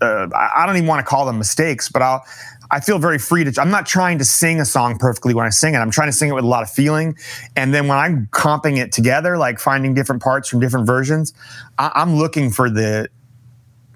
Uh, 0.00 0.28
I 0.34 0.64
don't 0.66 0.76
even 0.76 0.86
want 0.86 1.04
to 1.04 1.08
call 1.08 1.26
them 1.26 1.38
mistakes, 1.38 1.88
but 1.88 2.02
I'll, 2.02 2.24
I 2.70 2.80
feel 2.80 2.98
very 2.98 3.18
free 3.18 3.44
to, 3.44 3.60
I'm 3.60 3.70
not 3.70 3.84
trying 3.84 4.18
to 4.18 4.24
sing 4.24 4.60
a 4.60 4.64
song 4.64 4.96
perfectly 4.98 5.34
when 5.34 5.44
I 5.44 5.50
sing 5.50 5.74
it. 5.74 5.78
I'm 5.78 5.90
trying 5.90 6.08
to 6.08 6.12
sing 6.12 6.30
it 6.30 6.34
with 6.34 6.44
a 6.44 6.48
lot 6.48 6.62
of 6.62 6.70
feeling. 6.70 7.16
And 7.56 7.74
then 7.74 7.88
when 7.88 7.98
I'm 7.98 8.28
comping 8.28 8.78
it 8.78 8.92
together, 8.92 9.36
like 9.36 9.58
finding 9.58 9.92
different 9.92 10.22
parts 10.22 10.48
from 10.48 10.60
different 10.60 10.86
versions, 10.86 11.32
I, 11.78 11.90
I'm 11.94 12.14
looking 12.14 12.50
for 12.50 12.70
the, 12.70 13.08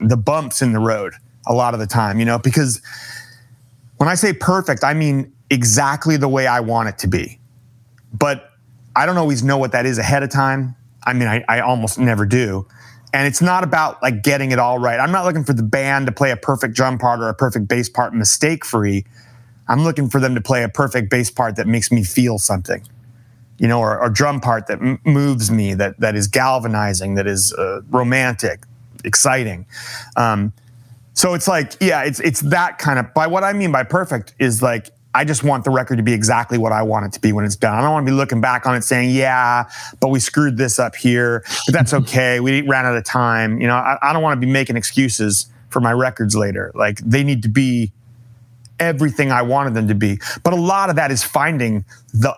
the 0.00 0.16
bumps 0.16 0.60
in 0.60 0.72
the 0.72 0.80
road 0.80 1.14
a 1.46 1.54
lot 1.54 1.74
of 1.74 1.80
the 1.80 1.86
time, 1.86 2.18
you 2.18 2.24
know, 2.24 2.38
because 2.38 2.82
when 3.98 4.08
I 4.08 4.14
say 4.16 4.32
perfect, 4.32 4.82
I 4.82 4.94
mean 4.94 5.32
exactly 5.50 6.16
the 6.16 6.28
way 6.28 6.46
I 6.46 6.60
want 6.60 6.88
it 6.88 6.98
to 6.98 7.06
be. 7.06 7.38
But 8.12 8.50
I 8.96 9.06
don't 9.06 9.18
always 9.18 9.42
know 9.42 9.58
what 9.58 9.72
that 9.72 9.86
is 9.86 9.98
ahead 9.98 10.22
of 10.22 10.30
time. 10.30 10.74
I 11.04 11.12
mean, 11.12 11.28
I, 11.28 11.44
I 11.48 11.60
almost 11.60 11.98
never 11.98 12.26
do. 12.26 12.66
And 13.14 13.29
it's 13.29 13.40
not 13.40 13.62
about 13.62 14.03
like 14.03 14.24
getting 14.24 14.50
it 14.50 14.59
all 14.59 14.81
right. 14.81 14.98
I'm 14.98 15.12
not 15.12 15.24
looking 15.24 15.44
for 15.44 15.53
the 15.53 15.62
band 15.62 16.07
to 16.07 16.12
play 16.12 16.33
a 16.33 16.37
perfect 16.37 16.74
drum 16.74 16.98
part 16.98 17.20
or 17.20 17.29
a 17.29 17.35
perfect 17.35 17.68
bass 17.68 17.88
part 17.88 18.12
mistake 18.12 18.64
free. 18.64 19.05
I'm 19.68 19.85
looking 19.85 20.11
for 20.11 20.18
them 20.18 20.35
to 20.35 20.40
play 20.40 20.64
a 20.64 20.68
perfect 20.68 21.11
bass 21.11 21.31
part 21.31 21.55
that 21.55 21.68
makes 21.68 21.92
me 21.92 22.03
feel 22.03 22.40
something, 22.40 22.83
you 23.57 23.68
know, 23.68 23.79
or, 23.79 24.05
a 24.05 24.12
drum 24.12 24.40
part 24.40 24.66
that 24.66 24.81
m- 24.83 24.98
moves 25.05 25.48
me, 25.48 25.74
that 25.74 26.00
that 26.00 26.16
is 26.16 26.27
galvanizing, 26.27 27.14
that 27.14 27.29
is 27.29 27.53
uh, 27.53 27.83
romantic, 27.88 28.64
exciting. 29.05 29.64
Um, 30.16 30.53
so 31.12 31.35
it's 31.35 31.46
like, 31.46 31.74
yeah, 31.81 32.03
it's 32.03 32.18
it's 32.18 32.40
that 32.40 32.79
kind 32.79 32.98
of. 32.98 33.14
By 33.14 33.29
what 33.29 33.44
I 33.44 33.53
mean 33.53 33.70
by 33.70 33.85
perfect 33.85 34.35
is 34.40 34.61
like 34.61 34.90
I 35.14 35.24
just 35.24 35.44
want 35.44 35.64
the 35.64 35.70
record 35.70 35.96
to 35.96 36.03
be 36.03 36.12
exactly 36.12 36.59
what 36.59 36.72
I 36.72 36.83
want 36.83 37.07
it 37.07 37.12
to 37.12 37.20
be 37.20 37.33
when 37.33 37.44
it's 37.44 37.57
done. 37.57 37.74
I 37.74 37.81
don't 37.81 37.92
want 37.92 38.07
to 38.07 38.11
be 38.11 38.16
looking 38.16 38.40
back 38.40 38.66
on 38.66 38.74
it 38.74 38.83
saying, 38.83 39.11
yeah, 39.11 39.70
but 40.00 40.09
we 40.09 40.18
screwed 40.18 40.57
this 40.57 40.79
up 40.79 40.96
here, 40.96 41.44
but 41.66 41.72
that's 41.72 41.94
okay. 42.03 42.40
We 42.40 42.62
ran 42.62 42.85
out 42.85 42.96
of 42.96 43.05
time. 43.05 43.61
You 43.61 43.68
know, 43.68 43.77
I, 43.77 43.96
I 44.03 44.12
don't 44.12 44.22
want 44.22 44.40
to 44.40 44.46
be 44.46 44.53
making 44.53 44.77
excuses 44.77 45.46
for 45.70 45.81
my 45.81 45.92
records 45.92 46.37
later. 46.37 46.72
Like 46.74 46.98
they 46.98 47.22
need 47.22 47.42
to 47.44 47.48
be 47.48 47.92
everything 48.81 49.31
I 49.31 49.42
wanted 49.42 49.74
them 49.74 49.88
to 49.88 49.94
be. 49.94 50.18
But 50.42 50.53
a 50.53 50.57
lot 50.57 50.90
of 50.90 50.96
that 50.96 51.11
is 51.11 51.22
finding 51.22 51.85
the 52.12 52.37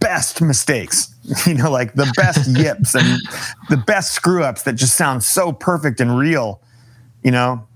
best 0.00 0.40
mistakes, 0.40 1.14
you 1.46 1.54
know, 1.54 1.70
like 1.70 1.94
the 1.94 2.12
best 2.16 2.48
yips 2.56 2.94
and 2.94 3.20
the 3.68 3.76
best 3.76 4.12
screw 4.12 4.42
ups 4.42 4.62
that 4.64 4.74
just 4.74 4.96
sound 4.96 5.22
so 5.22 5.52
perfect 5.52 6.00
and 6.00 6.18
real, 6.18 6.60
you 7.22 7.30
know. 7.30 7.66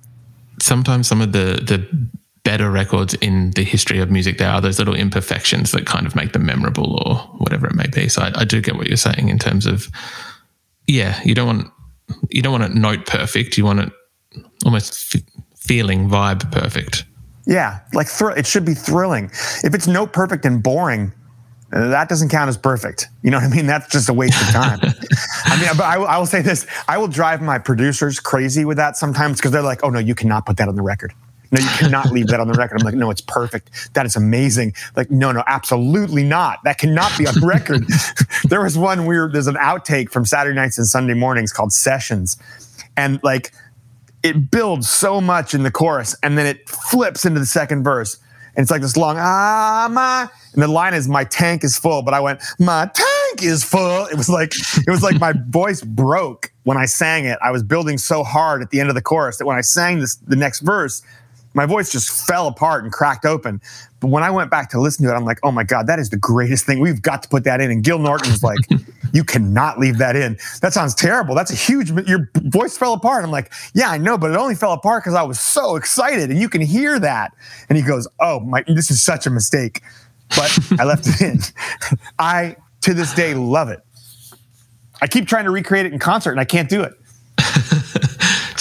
Sometimes 0.60 1.08
some 1.08 1.20
of 1.20 1.32
the 1.32 1.60
the 1.62 2.08
better 2.44 2.70
records 2.70 3.14
in 3.14 3.50
the 3.52 3.64
history 3.64 3.98
of 3.98 4.10
music, 4.10 4.38
there 4.38 4.50
are 4.50 4.60
those 4.60 4.78
little 4.78 4.94
imperfections 4.94 5.72
that 5.72 5.86
kind 5.86 6.06
of 6.06 6.14
make 6.14 6.32
them 6.32 6.46
memorable 6.46 7.02
or 7.06 7.16
whatever 7.38 7.66
it 7.66 7.74
may 7.74 7.86
be. 7.92 8.08
So 8.08 8.22
I, 8.22 8.32
I 8.36 8.44
do 8.44 8.60
get 8.60 8.76
what 8.76 8.86
you're 8.86 8.96
saying 8.96 9.28
in 9.30 9.38
terms 9.38 9.66
of, 9.66 9.88
yeah, 10.86 11.20
you 11.24 11.34
don't 11.34 11.46
want 11.46 11.66
you 12.28 12.42
don't 12.42 12.52
want 12.52 12.64
it 12.64 12.74
note 12.74 13.06
perfect. 13.06 13.56
You 13.56 13.64
want 13.64 13.80
it 13.80 13.92
almost 14.64 15.16
f- 15.16 15.22
feeling 15.56 16.08
vibe 16.08 16.52
perfect. 16.52 17.04
Yeah, 17.46 17.80
like 17.92 18.06
thr- 18.06 18.32
it 18.32 18.46
should 18.46 18.64
be 18.64 18.74
thrilling. 18.74 19.30
If 19.62 19.74
it's 19.74 19.86
note 19.86 20.12
perfect 20.12 20.44
and 20.44 20.62
boring, 20.62 21.12
that 21.70 22.08
doesn't 22.08 22.28
count 22.28 22.48
as 22.48 22.58
perfect. 22.58 23.08
You 23.22 23.30
know 23.30 23.38
what 23.38 23.44
I 23.44 23.48
mean? 23.48 23.66
That's 23.66 23.90
just 23.90 24.08
a 24.08 24.12
waste 24.12 24.40
of 24.40 24.48
time. 24.48 24.80
I 25.44 25.60
mean, 25.60 25.70
but 25.76 25.84
I, 25.84 25.96
I, 25.96 26.18
will 26.18 26.26
say 26.26 26.42
this: 26.42 26.66
I 26.88 26.98
will 26.98 27.08
drive 27.08 27.40
my 27.40 27.58
producers 27.58 28.20
crazy 28.20 28.64
with 28.64 28.76
that 28.76 28.96
sometimes 28.96 29.38
because 29.38 29.50
they're 29.50 29.62
like, 29.62 29.82
"Oh 29.82 29.90
no, 29.90 29.98
you 29.98 30.14
cannot 30.14 30.46
put 30.46 30.58
that 30.58 30.68
on 30.68 30.76
the 30.76 30.82
record." 30.82 31.14
No, 31.54 31.60
you 31.60 31.68
cannot 31.78 32.10
leave 32.10 32.26
that 32.28 32.40
on 32.40 32.48
the 32.48 32.54
record. 32.54 32.80
I'm 32.80 32.84
like, 32.84 32.96
no, 32.96 33.10
it's 33.10 33.20
perfect. 33.20 33.94
That 33.94 34.06
is 34.06 34.16
amazing. 34.16 34.74
Like, 34.96 35.08
no, 35.12 35.30
no, 35.30 35.44
absolutely 35.46 36.24
not. 36.24 36.58
That 36.64 36.78
cannot 36.78 37.16
be 37.16 37.28
on 37.28 37.34
record. 37.46 37.86
there 38.48 38.60
was 38.60 38.76
one 38.76 39.06
weird, 39.06 39.32
there's 39.32 39.46
an 39.46 39.54
outtake 39.54 40.10
from 40.10 40.26
Saturday 40.26 40.56
nights 40.56 40.78
and 40.78 40.86
Sunday 40.86 41.14
mornings 41.14 41.52
called 41.52 41.72
Sessions. 41.72 42.38
And 42.96 43.20
like, 43.22 43.52
it 44.24 44.50
builds 44.50 44.90
so 44.90 45.20
much 45.20 45.54
in 45.54 45.62
the 45.62 45.70
chorus 45.70 46.16
and 46.24 46.36
then 46.36 46.46
it 46.46 46.68
flips 46.68 47.24
into 47.24 47.38
the 47.38 47.46
second 47.46 47.84
verse. 47.84 48.18
And 48.56 48.64
it's 48.64 48.70
like 48.72 48.82
this 48.82 48.96
long, 48.96 49.16
ah, 49.16 49.88
my, 49.92 50.28
and 50.54 50.62
the 50.62 50.66
line 50.66 50.94
is, 50.94 51.08
my 51.08 51.22
tank 51.22 51.62
is 51.62 51.78
full. 51.78 52.02
But 52.02 52.14
I 52.14 52.20
went, 52.20 52.42
my 52.58 52.90
tank 52.92 53.44
is 53.44 53.62
full. 53.62 54.06
It 54.06 54.16
was 54.16 54.28
like, 54.28 54.54
it 54.56 54.90
was 54.90 55.04
like 55.04 55.20
my 55.20 55.34
voice 55.50 55.82
broke 55.82 56.52
when 56.64 56.76
I 56.76 56.86
sang 56.86 57.26
it. 57.26 57.38
I 57.40 57.52
was 57.52 57.62
building 57.62 57.96
so 57.96 58.24
hard 58.24 58.60
at 58.60 58.70
the 58.70 58.80
end 58.80 58.88
of 58.88 58.96
the 58.96 59.02
chorus 59.02 59.36
that 59.38 59.46
when 59.46 59.56
I 59.56 59.60
sang 59.60 60.00
this, 60.00 60.16
the 60.16 60.36
next 60.36 60.60
verse, 60.60 61.00
my 61.54 61.66
voice 61.66 61.90
just 61.90 62.26
fell 62.26 62.48
apart 62.48 62.84
and 62.84 62.92
cracked 62.92 63.24
open. 63.24 63.60
But 64.00 64.08
when 64.08 64.22
I 64.22 64.30
went 64.30 64.50
back 64.50 64.68
to 64.70 64.80
listen 64.80 65.04
to 65.06 65.12
it, 65.12 65.16
I'm 65.16 65.24
like, 65.24 65.38
oh 65.42 65.50
my 65.50 65.62
God, 65.62 65.86
that 65.86 65.98
is 65.98 66.10
the 66.10 66.16
greatest 66.16 66.66
thing. 66.66 66.80
We've 66.80 67.00
got 67.00 67.22
to 67.22 67.28
put 67.28 67.44
that 67.44 67.60
in. 67.60 67.70
And 67.70 67.82
Gil 67.82 67.98
Norton 67.98 68.30
was 68.30 68.42
like, 68.42 68.58
you 69.12 69.24
cannot 69.24 69.78
leave 69.78 69.98
that 69.98 70.16
in. 70.16 70.36
That 70.60 70.74
sounds 70.74 70.94
terrible. 70.94 71.34
That's 71.34 71.52
a 71.52 71.56
huge, 71.56 71.90
your 72.06 72.28
voice 72.34 72.76
fell 72.76 72.92
apart. 72.92 73.24
I'm 73.24 73.30
like, 73.30 73.52
yeah, 73.72 73.88
I 73.88 73.98
know, 73.98 74.18
but 74.18 74.30
it 74.30 74.36
only 74.36 74.56
fell 74.56 74.72
apart 74.72 75.04
because 75.04 75.14
I 75.14 75.22
was 75.22 75.40
so 75.40 75.76
excited 75.76 76.30
and 76.30 76.38
you 76.38 76.48
can 76.48 76.60
hear 76.60 76.98
that. 76.98 77.32
And 77.68 77.78
he 77.78 77.84
goes, 77.84 78.08
oh, 78.20 78.40
my, 78.40 78.64
this 78.66 78.90
is 78.90 79.02
such 79.02 79.26
a 79.26 79.30
mistake. 79.30 79.82
But 80.30 80.58
I 80.78 80.84
left 80.84 81.06
it 81.06 81.20
in. 81.20 81.38
I, 82.18 82.56
to 82.82 82.92
this 82.92 83.14
day, 83.14 83.34
love 83.34 83.68
it. 83.68 83.80
I 85.00 85.06
keep 85.06 85.28
trying 85.28 85.44
to 85.44 85.50
recreate 85.50 85.86
it 85.86 85.92
in 85.92 85.98
concert 85.98 86.32
and 86.32 86.40
I 86.40 86.44
can't 86.44 86.68
do 86.68 86.82
it. 86.82 86.94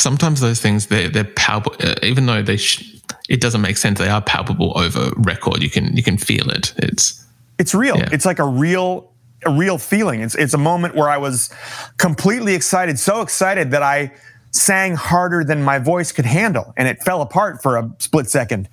Sometimes 0.03 0.41
those 0.41 0.59
things, 0.61 0.87
they're, 0.87 1.09
they're 1.09 1.23
palpable, 1.23 1.77
uh, 1.81 1.95
even 2.03 2.25
though 2.25 2.41
they, 2.41 2.57
sh- 2.57 2.99
it 3.29 3.39
doesn't 3.41 3.61
make 3.61 3.77
sense. 3.77 3.99
They 3.99 4.09
are 4.09 4.21
palpable 4.21 4.77
over 4.77 5.11
record. 5.17 5.63
You 5.63 5.69
can, 5.69 5.95
you 5.95 6.03
can 6.03 6.17
feel 6.17 6.49
it. 6.49 6.73
It's, 6.77 7.25
it's 7.57 7.73
real. 7.73 7.97
Yeah. 7.97 8.09
It's 8.11 8.25
like 8.25 8.39
a 8.39 8.45
real 8.45 9.09
a 9.45 9.51
real 9.51 9.77
feeling. 9.77 10.21
It's 10.21 10.35
it's 10.35 10.53
a 10.53 10.57
moment 10.57 10.95
where 10.95 11.09
I 11.09 11.17
was 11.17 11.49
completely 11.97 12.53
excited, 12.55 12.97
so 12.97 13.21
excited 13.21 13.71
that 13.71 13.83
I 13.83 14.13
sang 14.51 14.95
harder 14.95 15.43
than 15.43 15.61
my 15.63 15.79
voice 15.79 16.11
could 16.13 16.25
handle, 16.25 16.73
and 16.77 16.87
it 16.87 17.03
fell 17.03 17.21
apart 17.21 17.61
for 17.61 17.77
a 17.77 17.91
split 17.99 18.29
second. 18.29 18.69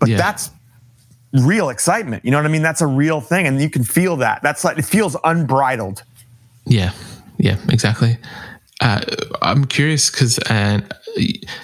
But 0.00 0.08
Yeah. 0.08 0.16
that's 0.16 0.50
real 1.32 1.68
excitement. 1.70 2.24
You 2.24 2.32
know 2.32 2.38
what 2.38 2.46
I 2.46 2.48
mean? 2.48 2.62
That's 2.62 2.80
a 2.80 2.86
real 2.86 3.20
thing, 3.20 3.46
and 3.46 3.60
you 3.60 3.70
can 3.70 3.84
feel 3.84 4.16
that. 4.16 4.42
That's 4.42 4.64
like 4.64 4.76
it 4.78 4.84
feels 4.84 5.16
unbridled. 5.22 6.02
Yeah, 6.66 6.92
yeah, 7.38 7.56
exactly. 7.68 8.18
Uh, 8.80 9.00
I'm 9.42 9.64
curious 9.64 10.08
because 10.08 10.38
uh, 10.38 10.80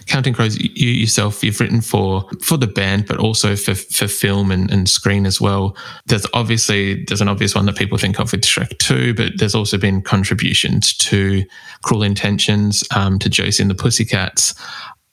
Counting 0.07 0.35
Crows, 0.35 0.59
you 0.59 0.88
yourself, 0.88 1.44
you've 1.44 1.61
written 1.61 1.81
for 1.81 2.29
for 2.42 2.57
the 2.57 2.66
band, 2.66 3.07
but 3.07 3.18
also 3.18 3.55
for 3.55 3.74
for 3.74 4.09
film 4.09 4.50
and, 4.50 4.70
and 4.70 4.88
screen 4.88 5.24
as 5.24 5.40
well. 5.40 5.77
There's 6.07 6.27
obviously 6.35 7.05
there's 7.05 7.20
an 7.20 7.29
obvious 7.29 7.55
one 7.55 7.66
that 7.66 7.77
people 7.77 7.98
think 7.98 8.18
of 8.18 8.33
with 8.33 8.42
Shrek 8.42 8.79
Two, 8.79 9.14
but 9.14 9.33
there's 9.37 9.55
also 9.55 9.79
been 9.79 10.03
contributions 10.03 10.96
to 10.98 11.44
Cruel 11.83 12.03
Intentions, 12.03 12.83
um, 12.94 13.18
to 13.20 13.29
Josie 13.29 13.62
and 13.62 13.70
the 13.70 13.77
Pussycats. 13.77 14.55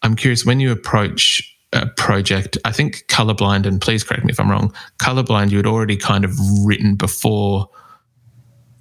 I'm 0.01 0.15
curious 0.15 0.43
when 0.43 0.59
you 0.59 0.71
approach 0.71 1.47
a 1.71 1.85
project. 1.85 2.57
I 2.65 2.71
think 2.71 3.05
Colorblind, 3.07 3.67
and 3.67 3.79
please 3.79 4.03
correct 4.03 4.25
me 4.25 4.31
if 4.31 4.39
I'm 4.39 4.49
wrong. 4.49 4.73
Colorblind, 4.99 5.51
you 5.51 5.57
had 5.57 5.67
already 5.67 5.97
kind 5.97 6.25
of 6.25 6.31
written 6.65 6.95
before 6.95 7.69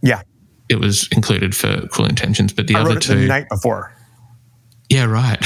Yeah, 0.02 0.22
it 0.70 0.78
was 0.78 1.08
included 1.08 1.54
for 1.54 1.86
Cruel 1.88 2.08
Intentions, 2.08 2.52
but 2.52 2.68
the 2.68 2.76
I 2.76 2.80
other 2.80 2.90
wrote 2.90 2.96
it 2.98 3.02
two, 3.02 3.16
the 3.16 3.26
night 3.26 3.48
before. 3.48 3.92
yeah, 4.88 5.04
right. 5.04 5.38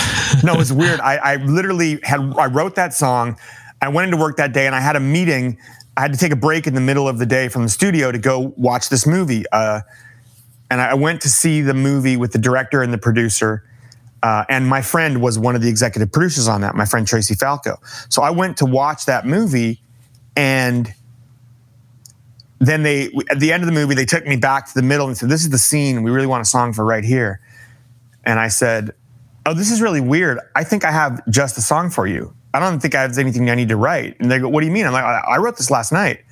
no, 0.44 0.52
it 0.52 0.58
was 0.58 0.72
weird. 0.82 1.00
I, 1.00 1.16
I 1.16 1.36
literally 1.36 1.98
had 2.02 2.20
I 2.38 2.46
wrote 2.46 2.74
that 2.76 2.92
song. 2.94 3.38
I 3.80 3.88
went 3.88 4.04
into 4.04 4.18
work 4.18 4.36
that 4.36 4.52
day 4.52 4.66
and 4.66 4.74
I 4.74 4.80
had 4.80 4.96
a 4.96 5.00
meeting. 5.00 5.58
I 5.96 6.02
had 6.02 6.12
to 6.12 6.18
take 6.18 6.32
a 6.32 6.36
break 6.36 6.66
in 6.66 6.74
the 6.74 6.80
middle 6.80 7.08
of 7.08 7.18
the 7.18 7.26
day 7.26 7.48
from 7.48 7.62
the 7.62 7.68
studio 7.68 8.12
to 8.12 8.18
go 8.18 8.52
watch 8.56 8.90
this 8.90 9.06
movie. 9.06 9.44
Uh, 9.50 9.80
and 10.70 10.80
I 10.80 10.94
went 10.94 11.22
to 11.22 11.28
see 11.28 11.60
the 11.62 11.74
movie 11.74 12.16
with 12.16 12.32
the 12.32 12.38
director 12.38 12.82
and 12.82 12.92
the 12.92 12.98
producer. 12.98 13.64
Uh, 14.22 14.44
and 14.48 14.66
my 14.66 14.82
friend 14.82 15.22
was 15.22 15.38
one 15.38 15.54
of 15.54 15.62
the 15.62 15.68
executive 15.68 16.10
producers 16.10 16.48
on 16.48 16.62
that, 16.62 16.74
my 16.74 16.84
friend 16.84 17.06
Tracy 17.06 17.34
Falco. 17.34 17.78
So 18.08 18.22
I 18.22 18.30
went 18.30 18.56
to 18.58 18.64
watch 18.64 19.04
that 19.04 19.26
movie, 19.26 19.80
and 20.34 20.92
then 22.58 22.82
they, 22.82 23.10
at 23.30 23.40
the 23.40 23.52
end 23.52 23.62
of 23.62 23.66
the 23.66 23.72
movie, 23.72 23.94
they 23.94 24.04
took 24.04 24.26
me 24.26 24.36
back 24.36 24.66
to 24.68 24.74
the 24.74 24.82
middle 24.82 25.06
and 25.06 25.16
said, 25.16 25.28
This 25.28 25.42
is 25.42 25.50
the 25.50 25.58
scene. 25.58 26.02
We 26.02 26.10
really 26.10 26.26
want 26.26 26.42
a 26.42 26.44
song 26.44 26.72
for 26.72 26.84
right 26.84 27.04
here. 27.04 27.40
And 28.24 28.38
I 28.38 28.48
said, 28.48 28.92
Oh, 29.46 29.54
this 29.54 29.70
is 29.70 29.82
really 29.82 30.00
weird. 30.00 30.38
I 30.54 30.64
think 30.64 30.84
I 30.84 30.90
have 30.90 31.20
just 31.28 31.58
a 31.58 31.60
song 31.60 31.90
for 31.90 32.06
you. 32.06 32.34
I 32.54 32.60
don't 32.60 32.80
think 32.80 32.94
I 32.94 33.02
have 33.02 33.18
anything 33.18 33.50
I 33.50 33.54
need 33.56 33.68
to 33.68 33.76
write. 33.76 34.18
And 34.20 34.30
they 34.30 34.38
go, 34.38 34.48
What 34.48 34.60
do 34.60 34.66
you 34.66 34.72
mean? 34.72 34.86
I'm 34.86 34.92
like, 34.92 35.04
I 35.04 35.36
wrote 35.38 35.56
this 35.56 35.70
last 35.70 35.92
night. 35.92 36.24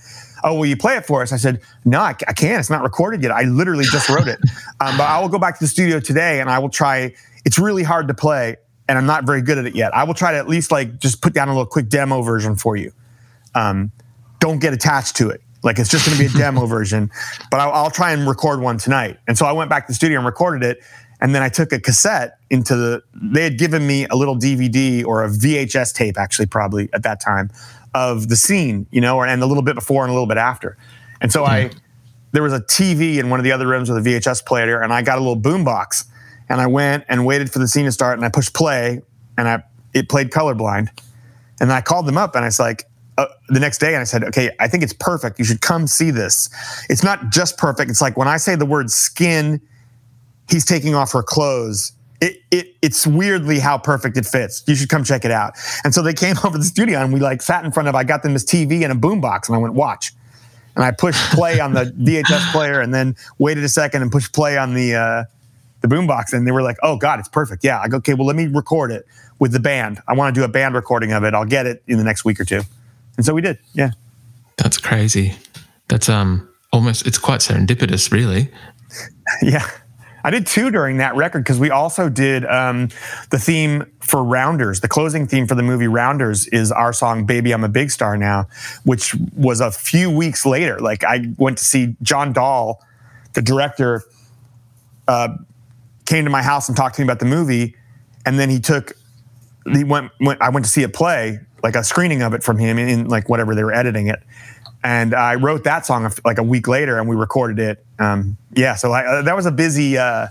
Oh, 0.44 0.54
will 0.54 0.66
you 0.66 0.76
play 0.76 0.96
it 0.96 1.06
for 1.06 1.22
us? 1.22 1.32
I 1.32 1.36
said, 1.36 1.60
No, 1.84 2.00
I, 2.00 2.14
I 2.26 2.32
can't. 2.32 2.60
It's 2.60 2.70
not 2.70 2.82
recorded 2.82 3.22
yet. 3.22 3.32
I 3.32 3.42
literally 3.42 3.84
just 3.84 4.08
wrote 4.08 4.28
it. 4.28 4.38
Um, 4.80 4.96
but 4.96 5.04
I 5.04 5.20
will 5.20 5.28
go 5.28 5.38
back 5.38 5.56
to 5.60 5.64
the 5.64 5.68
studio 5.68 6.00
today 6.00 6.40
and 6.40 6.50
I 6.50 6.58
will 6.58 6.68
try. 6.68 7.14
It's 7.44 7.56
really 7.56 7.84
hard 7.84 8.08
to 8.08 8.14
play, 8.14 8.56
and 8.88 8.98
I'm 8.98 9.06
not 9.06 9.24
very 9.24 9.40
good 9.40 9.56
at 9.56 9.64
it 9.64 9.76
yet. 9.76 9.94
I 9.94 10.02
will 10.02 10.14
try 10.14 10.32
to 10.32 10.38
at 10.38 10.48
least 10.48 10.72
like 10.72 10.98
just 10.98 11.22
put 11.22 11.32
down 11.32 11.46
a 11.46 11.52
little 11.52 11.66
quick 11.66 11.88
demo 11.88 12.22
version 12.22 12.56
for 12.56 12.74
you. 12.74 12.92
Um, 13.54 13.92
don't 14.40 14.58
get 14.58 14.72
attached 14.72 15.14
to 15.18 15.30
it. 15.30 15.40
Like 15.62 15.78
it's 15.78 15.90
just 15.90 16.06
going 16.06 16.18
to 16.18 16.22
be 16.22 16.34
a 16.34 16.38
demo 16.38 16.66
version, 16.66 17.10
but 17.50 17.60
I'll, 17.60 17.72
I'll 17.72 17.90
try 17.90 18.12
and 18.12 18.26
record 18.26 18.60
one 18.60 18.78
tonight. 18.78 19.18
And 19.28 19.36
so 19.38 19.46
I 19.46 19.52
went 19.52 19.70
back 19.70 19.86
to 19.86 19.90
the 19.90 19.94
studio 19.94 20.18
and 20.18 20.26
recorded 20.26 20.64
it. 20.64 20.82
And 21.20 21.36
then 21.36 21.42
I 21.42 21.48
took 21.48 21.72
a 21.72 21.78
cassette 21.78 22.38
into 22.50 22.74
the, 22.74 23.02
they 23.14 23.44
had 23.44 23.56
given 23.56 23.86
me 23.86 24.06
a 24.08 24.16
little 24.16 24.36
DVD 24.36 25.06
or 25.06 25.22
a 25.22 25.28
VHS 25.28 25.94
tape, 25.94 26.18
actually, 26.18 26.46
probably 26.46 26.88
at 26.92 27.04
that 27.04 27.20
time, 27.20 27.50
of 27.94 28.28
the 28.28 28.34
scene, 28.34 28.88
you 28.90 29.00
know, 29.00 29.22
and 29.22 29.40
a 29.40 29.46
little 29.46 29.62
bit 29.62 29.76
before 29.76 30.02
and 30.02 30.10
a 30.10 30.14
little 30.14 30.26
bit 30.26 30.36
after. 30.36 30.76
And 31.20 31.30
so 31.30 31.44
I, 31.44 31.66
mm-hmm. 31.66 31.78
there 32.32 32.42
was 32.42 32.52
a 32.52 32.60
TV 32.60 33.18
in 33.18 33.30
one 33.30 33.38
of 33.38 33.44
the 33.44 33.52
other 33.52 33.68
rooms 33.68 33.88
with 33.88 34.04
a 34.04 34.10
VHS 34.10 34.44
player, 34.44 34.80
and 34.80 34.92
I 34.92 35.02
got 35.02 35.16
a 35.16 35.20
little 35.20 35.36
boom 35.36 35.62
box. 35.62 36.06
And 36.48 36.60
I 36.60 36.66
went 36.66 37.04
and 37.08 37.24
waited 37.24 37.52
for 37.52 37.60
the 37.60 37.68
scene 37.68 37.84
to 37.84 37.92
start, 37.92 38.18
and 38.18 38.26
I 38.26 38.28
pushed 38.28 38.52
play, 38.52 39.00
and 39.38 39.48
I 39.48 39.62
it 39.94 40.08
played 40.08 40.30
colorblind. 40.30 40.88
And 41.60 41.70
then 41.70 41.76
I 41.76 41.80
called 41.80 42.06
them 42.06 42.18
up, 42.18 42.34
and 42.34 42.44
I 42.44 42.48
was 42.48 42.58
like, 42.58 42.84
uh, 43.18 43.26
the 43.48 43.60
next 43.60 43.78
day, 43.78 43.88
and 43.88 43.98
I 43.98 44.04
said, 44.04 44.24
okay, 44.24 44.50
I 44.58 44.68
think 44.68 44.82
it's 44.82 44.94
perfect. 44.94 45.38
You 45.38 45.44
should 45.44 45.60
come 45.60 45.86
see 45.86 46.10
this. 46.10 46.48
It's 46.88 47.02
not 47.02 47.30
just 47.30 47.58
perfect. 47.58 47.90
It's 47.90 48.00
like 48.00 48.16
when 48.16 48.28
I 48.28 48.38
say 48.38 48.54
the 48.54 48.66
word 48.66 48.90
skin, 48.90 49.60
he's 50.48 50.64
taking 50.64 50.94
off 50.94 51.12
her 51.12 51.22
clothes. 51.22 51.92
It, 52.20 52.38
it, 52.50 52.74
it's 52.80 53.06
weirdly 53.06 53.58
how 53.58 53.78
perfect 53.78 54.16
it 54.16 54.24
fits. 54.24 54.62
You 54.66 54.74
should 54.76 54.88
come 54.88 55.04
check 55.04 55.24
it 55.24 55.30
out. 55.30 55.54
And 55.84 55.92
so 55.92 56.02
they 56.02 56.14
came 56.14 56.36
over 56.44 56.52
to 56.52 56.58
the 56.58 56.64
studio 56.64 57.00
and 57.00 57.12
we 57.12 57.20
like 57.20 57.42
sat 57.42 57.64
in 57.64 57.72
front 57.72 57.88
of, 57.88 57.94
I 57.94 58.04
got 58.04 58.22
them 58.22 58.32
this 58.32 58.44
TV 58.44 58.82
and 58.82 58.92
a 58.92 58.94
boombox 58.94 59.48
and 59.48 59.56
I 59.56 59.58
went, 59.58 59.74
watch. 59.74 60.12
And 60.74 60.84
I 60.84 60.90
pushed 60.90 61.20
play 61.32 61.60
on 61.60 61.74
the 61.74 61.84
VHS 61.98 62.50
player 62.52 62.80
and 62.80 62.94
then 62.94 63.14
waited 63.38 63.62
a 63.64 63.68
second 63.68 64.02
and 64.02 64.10
pushed 64.10 64.32
play 64.32 64.56
on 64.56 64.72
the, 64.72 64.94
uh, 64.94 65.24
the 65.82 65.88
boombox. 65.88 66.32
And 66.32 66.46
they 66.46 66.52
were 66.52 66.62
like, 66.62 66.78
oh 66.82 66.96
God, 66.96 67.18
it's 67.18 67.28
perfect. 67.28 67.62
Yeah. 67.62 67.80
I 67.80 67.88
go, 67.88 67.98
okay, 67.98 68.14
well, 68.14 68.26
let 68.26 68.36
me 68.36 68.46
record 68.46 68.90
it 68.90 69.04
with 69.38 69.52
the 69.52 69.60
band. 69.60 70.00
I 70.08 70.14
want 70.14 70.34
to 70.34 70.40
do 70.40 70.44
a 70.44 70.48
band 70.48 70.74
recording 70.74 71.12
of 71.12 71.24
it. 71.24 71.34
I'll 71.34 71.44
get 71.44 71.66
it 71.66 71.82
in 71.88 71.98
the 71.98 72.04
next 72.04 72.24
week 72.24 72.40
or 72.40 72.44
two. 72.44 72.62
And 73.22 73.26
so 73.28 73.34
we 73.34 73.40
did. 73.40 73.60
Yeah. 73.72 73.90
That's 74.56 74.78
crazy. 74.78 75.36
That's 75.86 76.08
um 76.08 76.48
almost 76.72 77.06
it's 77.06 77.18
quite 77.18 77.38
serendipitous, 77.38 78.10
really. 78.10 78.50
Yeah. 79.40 79.64
I 80.24 80.30
did 80.30 80.46
two 80.48 80.72
during 80.72 80.96
that 80.96 81.14
record 81.14 81.44
because 81.44 81.60
we 81.60 81.70
also 81.70 82.08
did 82.08 82.44
um, 82.44 82.88
the 83.30 83.38
theme 83.38 83.84
for 84.00 84.22
Rounders. 84.22 84.80
The 84.80 84.88
closing 84.88 85.26
theme 85.26 85.46
for 85.46 85.54
the 85.54 85.62
movie 85.62 85.86
Rounders 85.86 86.48
is 86.48 86.72
our 86.72 86.92
song 86.92 87.24
"Baby 87.24 87.52
I'm 87.52 87.62
a 87.62 87.68
Big 87.68 87.92
Star 87.92 88.16
Now," 88.16 88.48
which 88.84 89.14
was 89.36 89.60
a 89.60 89.70
few 89.70 90.10
weeks 90.10 90.44
later. 90.44 90.80
Like 90.80 91.04
I 91.04 91.32
went 91.38 91.58
to 91.58 91.64
see 91.64 91.96
John 92.02 92.32
Dahl, 92.32 92.84
the 93.34 93.42
director, 93.42 94.02
uh, 95.06 95.36
came 96.04 96.24
to 96.24 96.30
my 96.30 96.42
house 96.42 96.68
and 96.68 96.76
talked 96.76 96.96
to 96.96 97.02
me 97.02 97.06
about 97.06 97.20
the 97.20 97.26
movie, 97.26 97.76
and 98.26 98.38
then 98.38 98.50
he 98.50 98.58
took 98.58 98.92
he 99.72 99.84
went, 99.84 100.10
went 100.20 100.42
I 100.42 100.50
went 100.50 100.66
to 100.66 100.70
see 100.70 100.82
a 100.82 100.88
play 100.88 101.40
like 101.62 101.76
a 101.76 101.84
screening 101.84 102.22
of 102.22 102.34
it 102.34 102.42
from 102.42 102.58
him 102.58 102.78
in, 102.78 102.88
in 102.88 103.08
like 103.08 103.28
whatever 103.28 103.54
they 103.54 103.64
were 103.64 103.74
editing 103.74 104.08
it. 104.08 104.22
And 104.84 105.14
I 105.14 105.36
wrote 105.36 105.64
that 105.64 105.86
song 105.86 106.10
like 106.24 106.38
a 106.38 106.42
week 106.42 106.66
later, 106.66 106.98
and 106.98 107.08
we 107.08 107.14
recorded 107.14 107.58
it. 107.58 107.84
Um, 107.98 108.36
yeah, 108.52 108.74
so 108.74 108.90
like, 108.90 109.06
uh, 109.06 109.22
that 109.22 109.36
was 109.36 109.46
a 109.46 109.52
busy. 109.52 109.96
Uh, 109.96 110.26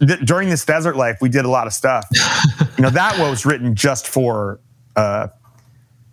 th- 0.00 0.20
during 0.20 0.50
this 0.50 0.64
desert 0.64 0.96
life, 0.96 1.18
we 1.22 1.30
did 1.30 1.46
a 1.46 1.48
lot 1.48 1.66
of 1.66 1.72
stuff. 1.72 2.06
you 2.76 2.82
know, 2.82 2.90
that 2.90 3.18
was 3.18 3.46
written 3.46 3.74
just 3.74 4.06
for 4.06 4.60
uh, 4.96 5.28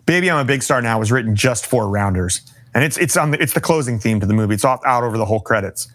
"Baby 0.05 0.31
I'm 0.31 0.37
a 0.37 0.45
Big 0.45 0.63
Star 0.63 0.81
Now" 0.81 0.97
was 0.97 1.11
written 1.11 1.35
just 1.35 1.65
for 1.65 1.89
Rounders, 1.89 2.41
and 2.73 2.85
it's 2.85 2.97
it's 2.97 3.17
on 3.17 3.31
the, 3.31 3.41
it's 3.41 3.53
the 3.53 3.61
closing 3.61 3.99
theme 3.99 4.21
to 4.21 4.25
the 4.25 4.33
movie. 4.33 4.53
It's 4.53 4.65
off, 4.65 4.81
out 4.85 5.03
over 5.03 5.17
the 5.17 5.25
whole 5.25 5.41
credits. 5.41 5.89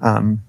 Um, 0.00 0.42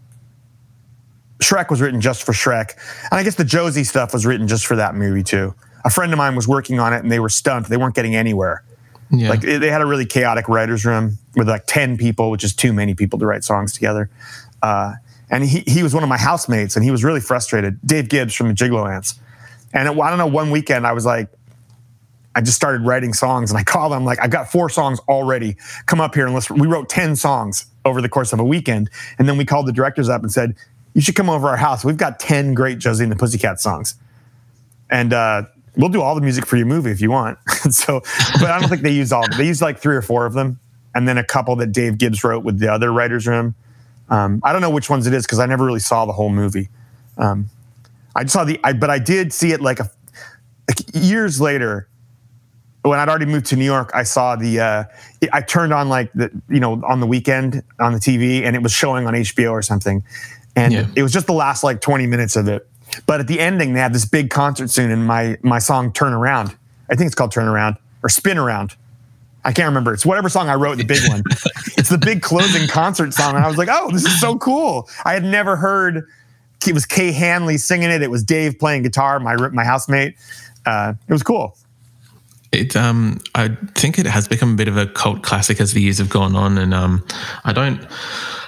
Shrek 1.40 1.70
was 1.70 1.82
written 1.82 2.02
just 2.02 2.24
for 2.24 2.32
Shrek, 2.32 2.72
and 3.12 3.20
I 3.20 3.24
guess 3.24 3.36
the 3.36 3.46
Josie 3.46 3.84
stuff 3.84 4.12
was 4.12 4.26
written 4.26 4.48
just 4.48 4.66
for 4.66 4.76
that 4.76 4.96
movie 4.96 5.24
too. 5.24 5.54
A 5.86 5.90
friend 5.90 6.12
of 6.14 6.18
mine 6.18 6.36
was 6.36 6.48
working 6.48 6.80
on 6.80 6.94
it, 6.94 7.02
and 7.04 7.12
they 7.12 7.20
were 7.20 7.30
stumped; 7.30 7.70
they 7.70 7.78
weren't 7.78 7.96
getting 7.96 8.16
anywhere. 8.16 8.64
Yeah. 9.10 9.30
Like 9.30 9.42
they 9.42 9.70
had 9.70 9.82
a 9.82 9.86
really 9.86 10.06
chaotic 10.06 10.50
writers' 10.50 10.86
room 10.86 11.18
with 11.36 11.48
like 11.48 11.66
ten 11.66 11.98
people, 11.98 12.30
which 12.30 12.44
is 12.44 12.54
too 12.54 12.74
many 12.74 12.94
people 12.94 13.20
to 13.20 13.26
write 13.26 13.44
songs 13.44 13.74
together. 13.74 14.10
Uh, 14.62 14.94
and 15.30 15.44
he 15.44 15.64
he 15.68 15.84
was 15.84 15.94
one 15.94 16.04
of 16.04 16.10
my 16.10 16.18
housemates, 16.18 16.76
and 16.76 16.84
he 16.84 16.92
was 16.92 17.04
really 17.04 17.22
frustrated. 17.22 17.80
Dave 17.86 18.10
Gibbs 18.10 18.34
from 18.34 18.50
the 18.50 18.54
Gigolo 18.54 18.90
Aunts. 18.94 19.20
And 19.74 19.88
I 19.88 20.10
don't 20.10 20.18
know, 20.18 20.28
one 20.28 20.50
weekend 20.50 20.88
I 20.88 20.94
was 20.94 21.06
like, 21.06 21.28
I 22.34 22.42
just 22.42 22.56
started 22.56 22.86
writing 22.86 23.14
songs, 23.14 23.52
and 23.52 23.58
I 23.58 23.64
called 23.64 23.92
him 23.94 24.06
like, 24.06 24.20
I've 24.22 24.32
got 24.32 24.52
four 24.52 24.70
songs 24.70 25.00
already. 25.08 25.58
Come 25.86 26.00
up 26.00 26.16
here 26.16 26.26
and 26.26 26.34
listen. 26.34 26.58
We 26.58 26.68
wrote 26.68 26.90
ten 26.90 27.16
songs 27.16 27.66
over 27.84 28.02
the 28.02 28.10
course 28.10 28.34
of 28.34 28.40
a 28.40 28.46
weekend, 28.46 28.90
and 29.20 29.28
then 29.28 29.38
we 29.38 29.46
called 29.46 29.68
the 29.68 29.72
directors 29.74 30.10
up 30.10 30.22
and 30.22 30.32
said, 30.32 30.56
you 30.94 31.02
should 31.02 31.16
come 31.16 31.30
over 31.30 31.48
our 31.48 31.58
house. 31.58 31.86
We've 31.86 31.98
got 31.98 32.20
ten 32.20 32.54
great 32.54 32.80
Josie 32.80 33.04
and 33.04 33.12
the 33.12 33.16
Pussycat 33.16 33.60
songs, 33.60 33.96
and 34.90 35.14
uh, 35.14 35.44
we'll 35.78 35.90
do 35.90 36.02
all 36.02 36.16
the 36.16 36.22
music 36.22 36.46
for 36.46 36.58
your 36.58 36.66
movie 36.66 36.92
if 36.92 37.00
you 37.02 37.12
want. 37.12 37.38
so, 37.72 38.02
but 38.40 38.50
I 38.52 38.60
don't 38.60 38.70
think 38.70 38.82
they 38.82 38.92
used 38.92 39.14
all. 39.14 39.26
They 39.38 39.46
used 39.48 39.62
like 39.62 39.80
three 39.80 39.96
or 39.96 40.02
four 40.02 40.26
of 40.26 40.34
them, 40.34 40.60
and 40.96 41.08
then 41.08 41.18
a 41.18 41.24
couple 41.24 41.56
that 41.58 41.72
Dave 41.72 41.98
Gibbs 41.98 42.24
wrote 42.24 42.44
with 42.44 42.60
the 42.60 42.72
other 42.72 42.92
writers' 42.92 43.28
room. 43.28 43.56
Um, 44.10 44.42
I 44.44 44.52
don't 44.54 44.62
know 44.62 44.70
which 44.70 44.90
ones 44.90 45.06
it 45.08 45.14
is 45.14 45.26
because 45.26 45.40
I 45.40 45.46
never 45.46 45.66
really 45.66 45.80
saw 45.80 46.06
the 46.06 46.14
whole 46.14 46.30
movie. 46.30 46.70
Um, 47.18 47.50
I 48.16 48.24
just 48.24 48.34
saw 48.34 48.44
the, 48.46 48.60
I, 48.64 48.74
but 48.74 48.90
I 48.90 49.00
did 49.00 49.34
see 49.34 49.52
it 49.52 49.62
like 49.62 49.80
a 49.80 49.90
like 50.68 50.80
years 50.94 51.40
later. 51.42 51.88
when 52.84 53.00
I'd 53.00 53.10
already 53.10 53.26
moved 53.26 53.48
to 53.48 53.56
New 53.56 53.66
York, 53.66 53.92
I 53.94 54.04
saw 54.04 54.36
the. 54.36 54.60
Uh, 54.60 54.84
I 55.34 55.42
turned 55.42 55.74
on 55.74 55.90
like 55.90 56.12
the 56.14 56.32
you 56.50 56.60
know 56.60 56.82
on 56.88 57.00
the 57.00 57.08
weekend 57.08 57.64
on 57.80 57.94
the 57.94 58.00
TV, 58.00 58.44
and 58.44 58.56
it 58.56 58.64
was 58.64 58.72
showing 58.72 59.08
on 59.08 59.14
HBO 59.14 59.52
or 59.52 59.62
something, 59.62 60.04
and 60.56 60.74
Yeah. 60.74 60.88
it 60.96 61.04
was 61.04 61.12
just 61.12 61.28
the 61.28 61.34
last 61.34 61.64
like 61.64 61.82
20 61.82 62.08
minutes 62.08 62.36
of 62.36 62.48
it. 62.48 62.68
But 63.06 63.20
at 63.20 63.28
the 63.28 63.40
ending, 63.40 63.74
they 63.74 63.80
have 63.80 63.94
this 63.94 64.06
big 64.06 64.30
concert 64.30 64.70
scene, 64.70 64.92
and 64.92 65.06
my 65.06 65.38
my 65.42 65.60
song 65.60 65.92
"Turn 65.92 66.14
Around." 66.14 66.56
I 66.90 66.96
think 66.96 67.08
it's 67.08 67.16
called 67.16 67.32
"Turn 67.32 67.48
Around" 67.48 67.78
or 68.04 68.10
"Spin 68.10 68.38
Around." 68.38 68.76
I 69.46 69.54
can't 69.54 69.68
remember. 69.68 69.94
It's 69.94 70.06
whatever 70.06 70.28
song 70.28 70.50
I 70.50 70.56
wrote, 70.56 70.78
the 70.78 70.84
big 70.84 71.08
one. 71.08 71.24
it's 71.78 71.90
the 71.90 71.98
big 71.98 72.22
closing 72.22 72.68
concert 72.68 73.14
song, 73.14 73.36
and 73.36 73.46
I 73.46 73.48
was 73.48 73.58
like, 73.58 73.70
"Oh, 73.72 73.90
this 73.92 74.04
is 74.04 74.20
so 74.20 74.38
cool!" 74.38 74.90
I 75.06 75.14
had 75.14 75.24
never 75.24 75.56
heard. 75.56 76.08
It 76.68 76.74
was 76.74 76.86
Kay 76.86 77.12
Hanley 77.12 77.58
singing 77.58 77.90
it. 77.90 78.02
It 78.02 78.12
was 78.12 78.24
Dave 78.24 78.60
playing 78.60 78.84
guitar. 78.84 79.20
My 79.20 79.36
my 79.50 79.64
housemate. 79.64 80.16
Uh, 80.66 80.94
it 81.08 81.14
was 81.14 81.24
cool. 81.24 81.56
It 82.52 82.76
um 82.76 83.20
I 83.36 83.50
think 83.76 84.00
it 84.00 84.06
has 84.06 84.28
become 84.28 84.54
a 84.54 84.56
bit 84.56 84.68
of 84.68 84.78
a 84.78 84.88
cult 84.88 85.22
classic 85.22 85.60
as 85.60 85.74
the 85.74 85.82
years 85.82 85.98
have 85.98 86.10
gone 86.10 86.36
on 86.36 86.58
and 86.58 86.74
um 86.74 87.06
I 87.44 87.54
don't 87.54 87.86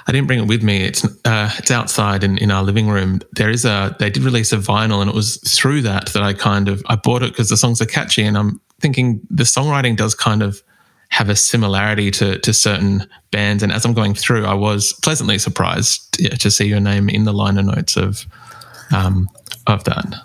I 0.09 0.11
didn't 0.11 0.25
bring 0.25 0.39
it 0.39 0.47
with 0.47 0.63
me. 0.63 0.85
It's 0.85 1.05
uh, 1.23 1.51
it's 1.59 1.69
outside 1.69 2.23
in, 2.23 2.39
in 2.39 2.49
our 2.49 2.63
living 2.63 2.89
room. 2.89 3.21
There 3.33 3.51
is 3.51 3.63
a 3.63 3.95
they 3.99 4.09
did 4.09 4.23
release 4.23 4.51
a 4.51 4.57
vinyl 4.57 5.01
and 5.01 5.09
it 5.09 5.15
was 5.15 5.37
through 5.47 5.83
that 5.83 6.07
that 6.13 6.23
I 6.23 6.33
kind 6.33 6.67
of 6.67 6.81
I 6.87 6.95
bought 6.95 7.21
it 7.21 7.31
because 7.31 7.49
the 7.49 7.57
songs 7.57 7.79
are 7.79 7.85
catchy 7.85 8.23
and 8.23 8.35
I'm 8.35 8.59
thinking 8.79 9.21
the 9.29 9.43
songwriting 9.43 9.95
does 9.95 10.15
kind 10.15 10.41
of 10.41 10.63
have 11.09 11.29
a 11.29 11.35
similarity 11.35 12.09
to 12.11 12.39
to 12.39 12.53
certain 12.53 13.07
bands 13.29 13.61
and 13.61 13.71
as 13.71 13.85
I'm 13.85 13.93
going 13.93 14.15
through 14.15 14.45
I 14.45 14.55
was 14.55 14.93
pleasantly 14.93 15.37
surprised 15.37 16.19
yeah, 16.19 16.29
to 16.29 16.49
see 16.49 16.65
your 16.65 16.79
name 16.79 17.07
in 17.07 17.25
the 17.25 17.33
liner 17.33 17.61
notes 17.61 17.95
of 17.95 18.25
um 18.91 19.29
of 19.67 19.83
that. 19.83 20.15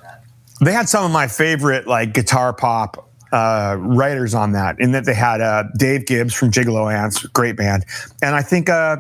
They 0.63 0.73
had 0.73 0.89
some 0.89 1.05
of 1.05 1.11
my 1.11 1.29
favorite 1.29 1.87
like 1.87 2.15
guitar 2.15 2.55
pop 2.55 3.11
uh, 3.35 3.77
writers 3.81 4.33
on 4.33 4.53
that, 4.53 4.79
in 4.79 4.93
that 4.93 5.05
they 5.05 5.15
had 5.15 5.41
uh, 5.41 5.65
Dave 5.77 6.07
Gibbs 6.07 6.35
from 6.35 6.51
Gigolo 6.51 6.93
Aunts, 6.93 7.27
great 7.27 7.57
band, 7.57 7.85
and 8.23 8.35
I 8.35 8.43
think 8.43 8.69
uh, 8.69 8.99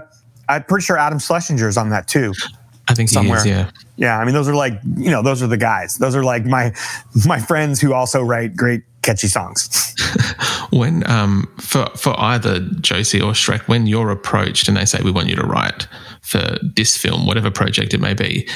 I'm 0.48 0.64
pretty 0.64 0.84
sure 0.84 0.98
Adam 0.98 1.18
Schlesinger 1.18 1.68
is 1.68 1.76
on 1.76 1.90
that 1.90 2.08
too. 2.08 2.34
I 2.88 2.94
think 2.94 3.10
he 3.10 3.14
Somewhere. 3.14 3.38
is, 3.38 3.46
yeah. 3.46 3.70
Yeah, 3.96 4.18
I 4.18 4.24
mean 4.24 4.34
those 4.34 4.48
are 4.48 4.54
like 4.54 4.74
you 4.96 5.10
know 5.10 5.22
those 5.22 5.42
are 5.42 5.46
the 5.46 5.56
guys. 5.56 5.96
Those 5.98 6.16
are 6.16 6.24
like 6.24 6.44
my 6.44 6.74
my 7.26 7.38
friends 7.38 7.80
who 7.80 7.94
also 7.94 8.22
write 8.22 8.56
great 8.56 8.82
catchy 9.02 9.28
songs. 9.28 9.94
When 10.70 11.08
um 11.08 11.48
for 11.60 11.86
for 11.94 12.18
either 12.18 12.58
Josie 12.80 13.20
or 13.20 13.30
Shrek, 13.32 13.68
when 13.68 13.86
you're 13.86 14.10
approached 14.10 14.66
and 14.66 14.76
they 14.76 14.84
say 14.84 14.98
we 15.04 15.12
want 15.12 15.28
you 15.28 15.36
to 15.36 15.46
write 15.46 15.86
for 16.22 16.58
this 16.74 16.96
film, 16.96 17.26
whatever 17.26 17.50
project 17.50 17.94
it 17.94 18.00
may 18.00 18.14
be, 18.14 18.48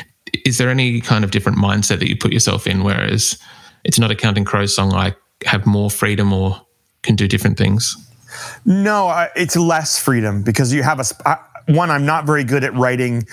is 0.45 0.59
there 0.59 0.69
any 0.69 1.01
kind 1.01 1.23
of 1.23 1.31
different 1.31 1.59
mindset 1.59 2.01
that 2.01 2.09
you 2.09 2.17
put 2.17 2.33
yourself 2.33 2.67
in? 2.67 2.83
Whereas 2.83 3.39
it's 3.85 4.01
not 4.01 4.11
a 4.11 4.17
Counting 4.17 4.45
Crows 4.45 4.75
song, 4.75 4.93
I 4.95 5.15
have 5.45 5.67
more 5.67 5.91
freedom 5.91 6.33
or 6.33 6.61
can 7.03 7.17
do 7.17 7.29
different 7.29 7.59
things. 7.59 7.97
No, 8.65 9.07
I, 9.07 9.31
it's 9.37 9.57
less 9.57 9.99
freedom 9.99 10.43
because 10.43 10.73
you 10.73 10.83
have 10.83 11.01
a 11.01 11.39
one. 11.67 11.91
I'm 11.91 12.07
not 12.07 12.27
very 12.27 12.45
good 12.45 12.65
at 12.65 12.75
writing 12.75 13.27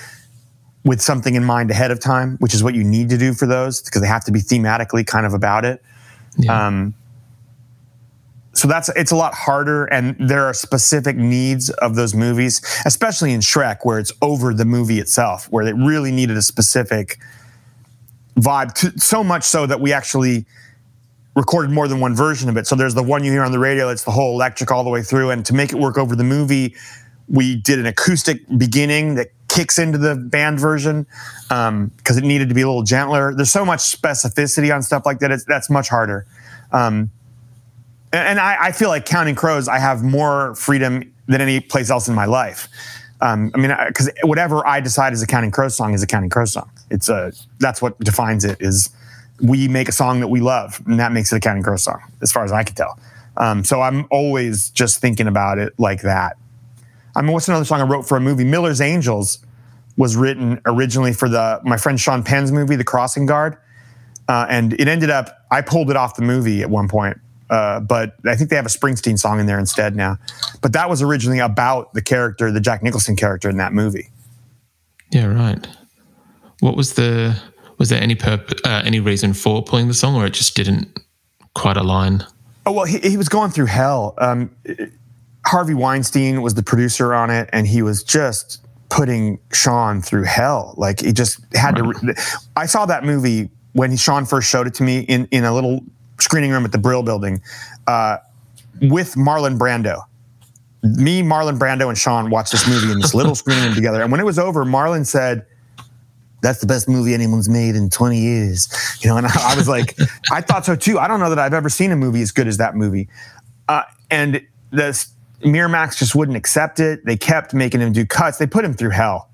with 0.83 1.01
something 1.01 1.35
in 1.35 1.43
mind 1.43 1.71
ahead 1.71 1.91
of 1.91 1.99
time, 1.99 2.37
which 2.37 2.53
is 2.53 2.63
what 2.63 2.75
you 2.75 2.83
need 2.83 3.09
to 3.09 3.17
do 3.17 3.33
for 3.33 3.45
those 3.45 3.81
because 3.81 4.01
they 4.01 4.07
have 4.07 4.23
to 4.25 4.31
be 4.31 4.39
thematically 4.39 5.05
kind 5.05 5.25
of 5.25 5.33
about 5.33 5.65
it. 5.65 5.81
Yeah. 6.37 6.67
Um, 6.67 6.93
so 8.53 8.69
that's 8.69 8.87
it's 8.89 9.11
a 9.11 9.17
lot 9.17 9.33
harder, 9.33 9.85
and 9.85 10.15
there 10.17 10.45
are 10.45 10.53
specific 10.53 11.17
needs 11.17 11.69
of 11.69 11.95
those 11.95 12.15
movies, 12.15 12.61
especially 12.85 13.33
in 13.33 13.41
Shrek, 13.41 13.79
where 13.83 13.99
it's 13.99 14.13
over 14.21 14.53
the 14.53 14.63
movie 14.63 14.99
itself, 14.99 15.51
where 15.51 15.65
they 15.65 15.73
really 15.73 16.11
needed 16.11 16.37
a 16.37 16.41
specific 16.41 17.17
vibe. 18.37 18.73
To, 18.75 18.97
so 18.97 19.25
much 19.25 19.43
so 19.43 19.65
that 19.65 19.81
we 19.81 19.91
actually 19.91 20.45
recorded 21.35 21.71
more 21.71 21.87
than 21.87 21.99
one 21.99 22.15
version 22.15 22.49
of 22.49 22.57
it. 22.57 22.65
So 22.65 22.75
there's 22.75 22.93
the 22.93 23.03
one 23.03 23.23
you 23.23 23.31
hear 23.31 23.43
on 23.43 23.51
the 23.51 23.59
radio, 23.59 23.89
it's 23.89 24.03
the 24.03 24.11
whole 24.11 24.33
electric 24.33 24.71
all 24.71 24.83
the 24.83 24.89
way 24.89 25.01
through. 25.01 25.31
And 25.31 25.45
to 25.45 25.53
make 25.53 25.71
it 25.71 25.77
work 25.77 25.97
over 25.97 26.15
the 26.15 26.23
movie, 26.23 26.75
we 27.27 27.55
did 27.55 27.79
an 27.79 27.85
acoustic 27.85 28.41
beginning 28.57 29.15
that 29.15 29.31
kicks 29.47 29.79
into 29.79 29.97
the 29.97 30.15
band 30.15 30.59
version 30.59 31.05
because 31.47 32.17
it 32.17 32.23
needed 32.23 32.49
to 32.49 32.55
be 32.55 32.61
a 32.61 32.67
little 32.67 32.83
gentler. 32.83 33.33
There's 33.33 33.51
so 33.51 33.65
much 33.65 33.79
specificity 33.79 34.73
on 34.73 34.81
stuff 34.81 35.05
like 35.05 35.19
that. 35.19 35.31
It's, 35.31 35.45
that's 35.45 35.69
much 35.69 35.89
harder. 35.89 36.25
Um, 36.71 37.11
and 38.11 38.27
and 38.27 38.39
I, 38.39 38.67
I 38.67 38.71
feel 38.71 38.89
like 38.89 39.05
Counting 39.05 39.35
Crows, 39.35 39.67
I 39.67 39.79
have 39.79 40.03
more 40.03 40.55
freedom 40.55 41.13
than 41.27 41.41
any 41.41 41.59
place 41.59 41.89
else 41.89 42.07
in 42.07 42.15
my 42.15 42.25
life. 42.25 42.69
Um, 43.21 43.51
I 43.55 43.57
mean, 43.57 43.75
because 43.87 44.09
whatever 44.23 44.65
I 44.67 44.79
decide 44.79 45.13
is 45.13 45.21
a 45.21 45.27
Counting 45.27 45.51
Crows 45.51 45.75
song 45.75 45.93
is 45.93 46.03
a 46.03 46.07
Counting 46.07 46.29
Crows 46.29 46.53
song. 46.53 46.69
It's 46.91 47.09
a 47.09 47.31
that's 47.59 47.81
what 47.81 47.97
defines 47.99 48.45
it. 48.45 48.61
Is 48.61 48.89
we 49.41 49.67
make 49.67 49.89
a 49.89 49.91
song 49.91 50.19
that 50.21 50.27
we 50.27 50.39
love, 50.39 50.81
and 50.85 50.99
that 50.99 51.11
makes 51.11 51.31
it 51.31 51.37
a 51.37 51.39
Counting 51.39 51.63
Crows 51.63 51.83
song, 51.83 52.01
as 52.21 52.31
far 52.31 52.43
as 52.43 52.51
I 52.51 52.63
can 52.63 52.75
tell. 52.75 52.99
Um, 53.37 53.63
so 53.63 53.81
I'm 53.81 54.07
always 54.11 54.69
just 54.69 54.99
thinking 54.99 55.27
about 55.27 55.57
it 55.57 55.73
like 55.77 56.01
that. 56.01 56.37
I 57.15 57.21
mean, 57.21 57.31
what's 57.31 57.47
another 57.47 57.65
song 57.65 57.81
I 57.81 57.83
wrote 57.83 58.07
for 58.07 58.17
a 58.17 58.21
movie? 58.21 58.43
Miller's 58.43 58.81
Angels 58.81 59.39
was 59.97 60.15
written 60.15 60.61
originally 60.65 61.13
for 61.13 61.29
the 61.29 61.61
my 61.63 61.77
friend 61.77 61.99
Sean 61.99 62.23
Penn's 62.23 62.51
movie, 62.51 62.75
The 62.75 62.83
Crossing 62.83 63.25
Guard, 63.25 63.57
uh, 64.27 64.45
and 64.49 64.73
it 64.73 64.87
ended 64.87 65.09
up 65.09 65.45
I 65.51 65.61
pulled 65.61 65.89
it 65.89 65.95
off 65.95 66.15
the 66.15 66.21
movie 66.21 66.61
at 66.61 66.69
one 66.69 66.87
point, 66.87 67.17
uh, 67.49 67.79
but 67.79 68.15
I 68.25 68.35
think 68.35 68.49
they 68.49 68.55
have 68.55 68.65
a 68.65 68.69
Springsteen 68.69 69.17
song 69.17 69.39
in 69.39 69.45
there 69.45 69.59
instead 69.59 69.95
now. 69.95 70.17
But 70.61 70.73
that 70.73 70.89
was 70.89 71.01
originally 71.01 71.39
about 71.39 71.93
the 71.93 72.01
character, 72.01 72.51
the 72.51 72.59
Jack 72.59 72.83
Nicholson 72.83 73.15
character 73.15 73.49
in 73.49 73.57
that 73.57 73.73
movie. 73.73 74.09
Yeah, 75.11 75.27
right. 75.27 75.65
What 76.59 76.75
was 76.75 76.93
the 76.93 77.39
was 77.77 77.89
there 77.89 78.01
any 78.01 78.15
purpose, 78.15 78.59
uh, 78.63 78.81
any 78.85 78.99
reason 78.99 79.33
for 79.33 79.63
pulling 79.63 79.87
the 79.87 79.93
song, 79.93 80.15
or 80.15 80.25
it 80.25 80.33
just 80.33 80.55
didn't 80.55 80.99
quite 81.53 81.77
align? 81.77 82.25
Oh 82.65 82.71
well, 82.71 82.85
he, 82.85 82.99
he 82.99 83.17
was 83.17 83.29
going 83.29 83.51
through 83.51 83.67
hell. 83.67 84.13
Um, 84.17 84.55
Harvey 85.45 85.73
Weinstein 85.73 86.41
was 86.41 86.55
the 86.55 86.63
producer 86.63 87.13
on 87.13 87.29
it, 87.29 87.49
and 87.53 87.67
he 87.67 87.81
was 87.81 88.03
just 88.03 88.65
putting 88.89 89.39
Sean 89.51 90.01
through 90.01 90.23
hell. 90.23 90.73
Like 90.77 91.01
he 91.01 91.11
just 91.11 91.39
had 91.53 91.75
to. 91.75 91.83
Re- 91.83 92.15
I 92.55 92.65
saw 92.65 92.85
that 92.85 93.03
movie 93.03 93.49
when 93.73 93.91
he, 93.91 93.97
Sean 93.97 94.25
first 94.25 94.49
showed 94.49 94.67
it 94.67 94.73
to 94.75 94.83
me 94.83 94.99
in 95.01 95.27
in 95.31 95.43
a 95.43 95.53
little 95.53 95.81
screening 96.19 96.51
room 96.51 96.65
at 96.65 96.71
the 96.71 96.77
Brill 96.77 97.03
Building 97.03 97.41
uh, 97.87 98.17
with 98.81 99.15
Marlon 99.15 99.57
Brando. 99.57 100.01
Me, 100.83 101.23
Marlon 101.23 101.57
Brando, 101.57 101.89
and 101.89 101.97
Sean 101.97 102.29
watched 102.29 102.51
this 102.51 102.67
movie 102.67 102.91
in 102.91 102.99
this 102.99 103.13
little 103.13 103.35
screening 103.35 103.65
room 103.65 103.75
together. 103.75 104.01
And 104.01 104.11
when 104.11 104.21
it 104.21 104.25
was 104.25 104.37
over, 104.37 104.63
Marlon 104.65 105.05
said, 105.05 105.45
that's 106.45 106.59
the 106.59 106.67
best 106.67 106.87
movie 106.87 107.13
anyone's 107.13 107.49
made 107.49 107.75
in 107.75 107.89
20 107.89 108.19
years. 108.19 108.69
You 109.01 109.09
know, 109.09 109.17
and 109.17 109.25
I, 109.25 109.31
I 109.53 109.55
was 109.55 109.67
like, 109.67 109.97
I 110.31 110.41
thought 110.41 110.65
so 110.65 110.75
too. 110.75 110.99
I 110.99 111.07
don't 111.07 111.19
know 111.19 111.29
that 111.29 111.39
I've 111.39 111.53
ever 111.53 111.69
seen 111.69 111.91
a 111.91 111.95
movie 111.95 112.21
as 112.21 112.31
good 112.31 112.47
as 112.47 112.57
that 112.57 112.75
movie. 112.75 113.09
Uh, 113.67 113.81
and 114.11 114.45
the 114.71 115.07
Miramax 115.41 115.97
just 115.97 116.13
wouldn't 116.13 116.37
accept 116.37 116.79
it. 116.79 117.03
They 117.03 117.17
kept 117.17 117.53
making 117.53 117.81
him 117.81 117.93
do 117.93 118.05
cuts. 118.05 118.37
They 118.37 118.45
put 118.45 118.63
him 118.63 118.73
through 118.73 118.91
hell. 118.91 119.29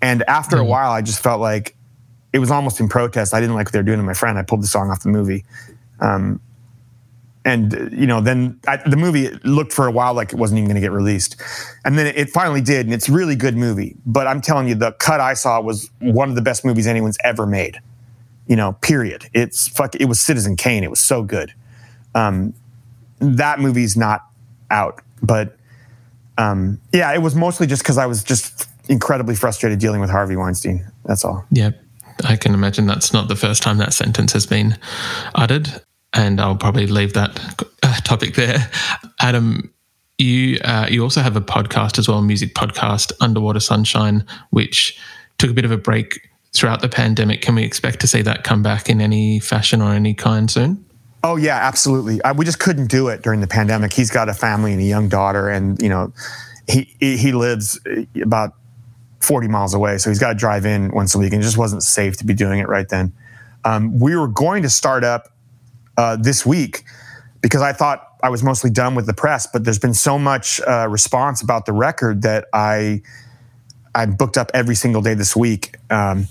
And 0.00 0.22
after 0.22 0.56
a 0.56 0.64
while, 0.64 0.90
I 0.90 1.02
just 1.02 1.22
felt 1.22 1.40
like 1.40 1.76
it 2.32 2.38
was 2.38 2.50
almost 2.50 2.80
in 2.80 2.88
protest. 2.88 3.34
I 3.34 3.40
didn't 3.40 3.54
like 3.54 3.66
what 3.66 3.72
they 3.72 3.78
were 3.80 3.84
doing 3.84 3.98
to 3.98 4.04
my 4.04 4.14
friend. 4.14 4.38
I 4.38 4.42
pulled 4.42 4.62
the 4.62 4.68
song 4.68 4.90
off 4.90 5.02
the 5.02 5.08
movie. 5.10 5.44
Um, 6.00 6.40
and 7.44 7.92
you 7.92 8.06
know, 8.06 8.20
then 8.20 8.60
I, 8.66 8.76
the 8.76 8.96
movie 8.96 9.28
looked 9.44 9.72
for 9.72 9.86
a 9.86 9.90
while 9.90 10.14
like 10.14 10.32
it 10.32 10.38
wasn't 10.38 10.58
even 10.58 10.68
going 10.68 10.74
to 10.74 10.80
get 10.80 10.92
released, 10.92 11.36
and 11.84 11.98
then 11.98 12.06
it, 12.14 12.30
finally 12.30 12.60
did, 12.60 12.86
and 12.86 12.94
it's 12.94 13.08
a 13.08 13.12
really 13.12 13.36
good 13.36 13.56
movie. 13.56 13.96
But 14.04 14.26
I'm 14.26 14.40
telling 14.40 14.68
you, 14.68 14.74
the 14.74 14.92
cut 14.92 15.20
I 15.20 15.34
saw 15.34 15.60
was 15.60 15.90
one 16.00 16.28
of 16.28 16.34
the 16.34 16.42
best 16.42 16.64
movies 16.64 16.86
anyone's 16.86 17.18
ever 17.24 17.46
made. 17.46 17.80
You 18.46 18.56
know, 18.56 18.72
period. 18.72 19.28
It's 19.32 19.68
fuck. 19.68 19.94
It 19.94 20.06
was 20.06 20.20
Citizen 20.20 20.56
Kane. 20.56 20.82
It 20.84 20.90
was 20.90 21.00
so 21.00 21.22
good. 21.22 21.52
Um, 22.14 22.54
that 23.20 23.60
movie's 23.60 23.96
not 23.96 24.22
out, 24.70 25.02
but 25.22 25.56
um, 26.38 26.80
yeah, 26.92 27.12
it 27.12 27.22
was 27.22 27.34
mostly 27.34 27.66
just 27.66 27.82
because 27.82 27.98
I 27.98 28.06
was 28.06 28.22
just 28.22 28.68
incredibly 28.88 29.34
frustrated 29.34 29.78
dealing 29.78 30.00
with 30.00 30.10
Harvey 30.10 30.36
Weinstein. 30.36 30.86
That's 31.04 31.24
all. 31.24 31.44
Yeah, 31.50 31.70
I 32.24 32.36
can 32.36 32.54
imagine 32.54 32.86
that's 32.86 33.12
not 33.12 33.28
the 33.28 33.36
first 33.36 33.62
time 33.62 33.78
that 33.78 33.92
sentence 33.92 34.32
has 34.32 34.46
been 34.46 34.78
uttered, 35.34 35.82
and 36.18 36.40
I'll 36.40 36.56
probably 36.56 36.88
leave 36.88 37.12
that 37.12 37.64
uh, 37.82 37.94
topic 38.00 38.34
there. 38.34 38.70
Adam, 39.20 39.72
you 40.18 40.58
uh, 40.64 40.88
you 40.90 41.02
also 41.02 41.20
have 41.20 41.36
a 41.36 41.40
podcast 41.40 41.98
as 41.98 42.08
well, 42.08 42.18
a 42.18 42.22
music 42.22 42.54
podcast, 42.54 43.12
Underwater 43.20 43.60
Sunshine, 43.60 44.26
which 44.50 44.98
took 45.38 45.50
a 45.50 45.54
bit 45.54 45.64
of 45.64 45.70
a 45.70 45.76
break 45.76 46.28
throughout 46.52 46.80
the 46.80 46.88
pandemic. 46.88 47.40
Can 47.40 47.54
we 47.54 47.62
expect 47.62 48.00
to 48.00 48.08
see 48.08 48.20
that 48.22 48.42
come 48.42 48.64
back 48.64 48.90
in 48.90 49.00
any 49.00 49.38
fashion 49.38 49.80
or 49.80 49.92
any 49.94 50.12
kind 50.12 50.50
soon? 50.50 50.84
Oh 51.22 51.36
yeah, 51.36 51.56
absolutely. 51.56 52.20
I, 52.24 52.32
we 52.32 52.44
just 52.44 52.58
couldn't 52.58 52.88
do 52.88 53.08
it 53.08 53.22
during 53.22 53.40
the 53.40 53.46
pandemic. 53.46 53.92
He's 53.92 54.10
got 54.10 54.28
a 54.28 54.34
family 54.34 54.72
and 54.72 54.80
a 54.80 54.84
young 54.84 55.08
daughter, 55.08 55.48
and 55.48 55.80
you 55.80 55.88
know, 55.88 56.12
he 56.66 56.96
he 56.98 57.30
lives 57.30 57.78
about 58.20 58.54
forty 59.20 59.46
miles 59.46 59.72
away, 59.72 59.98
so 59.98 60.10
he's 60.10 60.18
got 60.18 60.30
to 60.30 60.34
drive 60.34 60.66
in 60.66 60.90
once 60.90 61.14
a 61.14 61.18
week, 61.18 61.32
and 61.32 61.42
it 61.42 61.44
just 61.44 61.58
wasn't 61.58 61.84
safe 61.84 62.16
to 62.16 62.26
be 62.26 62.34
doing 62.34 62.58
it 62.58 62.68
right 62.68 62.88
then. 62.88 63.12
Um, 63.64 64.00
we 64.00 64.16
were 64.16 64.28
going 64.28 64.64
to 64.64 64.70
start 64.70 65.04
up 65.04 65.28
uh, 65.98 66.16
this 66.16 66.46
week 66.46 66.84
because 67.42 67.60
I 67.60 67.72
thought 67.74 68.04
I 68.22 68.30
was 68.30 68.42
mostly 68.42 68.70
done 68.70 68.94
with 68.94 69.06
the 69.06 69.12
press, 69.12 69.46
but 69.46 69.64
there's 69.64 69.78
been 69.78 69.94
so 69.94 70.18
much 70.18 70.60
uh, 70.62 70.86
response 70.88 71.42
about 71.42 71.66
the 71.66 71.72
record 71.72 72.22
that 72.22 72.46
I 72.52 73.02
I 73.94 74.06
booked 74.06 74.38
up 74.38 74.50
every 74.54 74.74
single 74.74 75.02
day 75.02 75.14
this 75.14 75.34
week. 75.34 75.76
Um, 75.90 76.28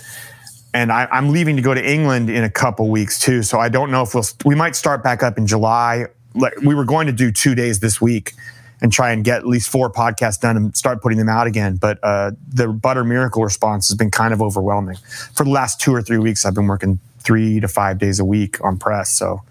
and 0.74 0.92
I, 0.92 1.08
I'm 1.12 1.30
leaving 1.30 1.56
to 1.58 1.62
go 1.62 1.74
to 1.74 1.86
England 1.86 2.30
in 2.30 2.44
a 2.44 2.50
couple 2.50 2.90
weeks 2.90 3.20
too. 3.20 3.44
So 3.44 3.60
I 3.60 3.70
don't 3.70 3.92
know 3.92 4.04
if 4.04 4.14
we'll 4.14 4.26
we 4.46 4.56
might 4.56 4.76
start 4.76 5.04
back 5.04 5.22
up 5.22 5.38
in 5.38 5.48
July 5.48 6.08
like 6.34 6.56
we 6.62 6.76
were 6.76 6.86
going 6.86 7.08
to 7.08 7.14
do 7.14 7.32
two 7.32 7.56
days 7.56 7.80
this 7.80 8.00
week 8.02 8.34
and 8.82 8.92
try 8.92 9.12
and 9.12 9.24
get 9.24 9.40
at 9.40 9.48
least 9.48 9.70
four 9.70 9.92
podcasts 9.92 10.40
done 10.40 10.56
and 10.56 10.78
start 10.78 11.02
putting 11.02 11.18
them 11.18 11.30
out 11.30 11.48
again. 11.48 11.78
But 11.78 12.00
uh, 12.04 12.32
the 12.48 12.68
Butter 12.68 13.04
Miracle 13.04 13.44
response 13.44 13.90
has 13.90 13.98
been 13.98 14.12
kind 14.12 14.34
of 14.34 14.42
overwhelming. 14.42 14.98
For 15.34 15.44
the 15.44 15.50
last 15.50 15.82
two 15.82 15.94
or 15.94 16.02
three 16.02 16.20
weeks, 16.20 16.46
I've 16.46 16.54
been 16.54 16.68
working 16.68 17.00
three 17.20 17.60
to 17.60 17.68
five 17.68 17.98
days 17.98 18.20
a 18.20 18.26
week 18.26 18.64
on 18.64 18.78
press. 18.78 19.12
So, 19.12 19.42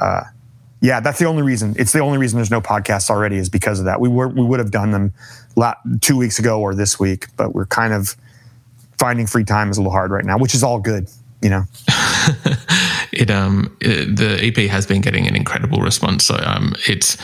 uh, 0.00 0.22
yeah, 0.80 1.00
that's 1.00 1.18
the 1.18 1.26
only 1.26 1.42
reason. 1.42 1.74
It's 1.78 1.92
the 1.92 2.00
only 2.00 2.18
reason 2.18 2.38
there's 2.38 2.50
no 2.50 2.60
podcasts 2.60 3.10
already 3.10 3.36
is 3.36 3.48
because 3.48 3.78
of 3.78 3.84
that. 3.84 4.00
We 4.00 4.08
were 4.08 4.28
we 4.28 4.42
would 4.42 4.58
have 4.58 4.70
done 4.70 4.92
them 4.92 5.12
la- 5.56 5.74
two 6.00 6.16
weeks 6.16 6.38
ago 6.38 6.60
or 6.60 6.74
this 6.74 6.98
week, 6.98 7.26
but 7.36 7.54
we're 7.54 7.66
kind 7.66 7.92
of 7.92 8.16
finding 8.98 9.26
free 9.26 9.44
time 9.44 9.70
is 9.70 9.76
a 9.76 9.80
little 9.80 9.92
hard 9.92 10.10
right 10.10 10.24
now, 10.24 10.38
which 10.38 10.54
is 10.54 10.62
all 10.62 10.80
good, 10.80 11.08
you 11.42 11.50
know. 11.50 11.64
it 13.12 13.30
um 13.30 13.76
it, 13.80 14.16
the 14.16 14.38
EP 14.42 14.70
has 14.70 14.86
been 14.86 15.02
getting 15.02 15.26
an 15.26 15.36
incredible 15.36 15.80
response. 15.80 16.24
So 16.24 16.36
um 16.42 16.74
it's 16.88 17.18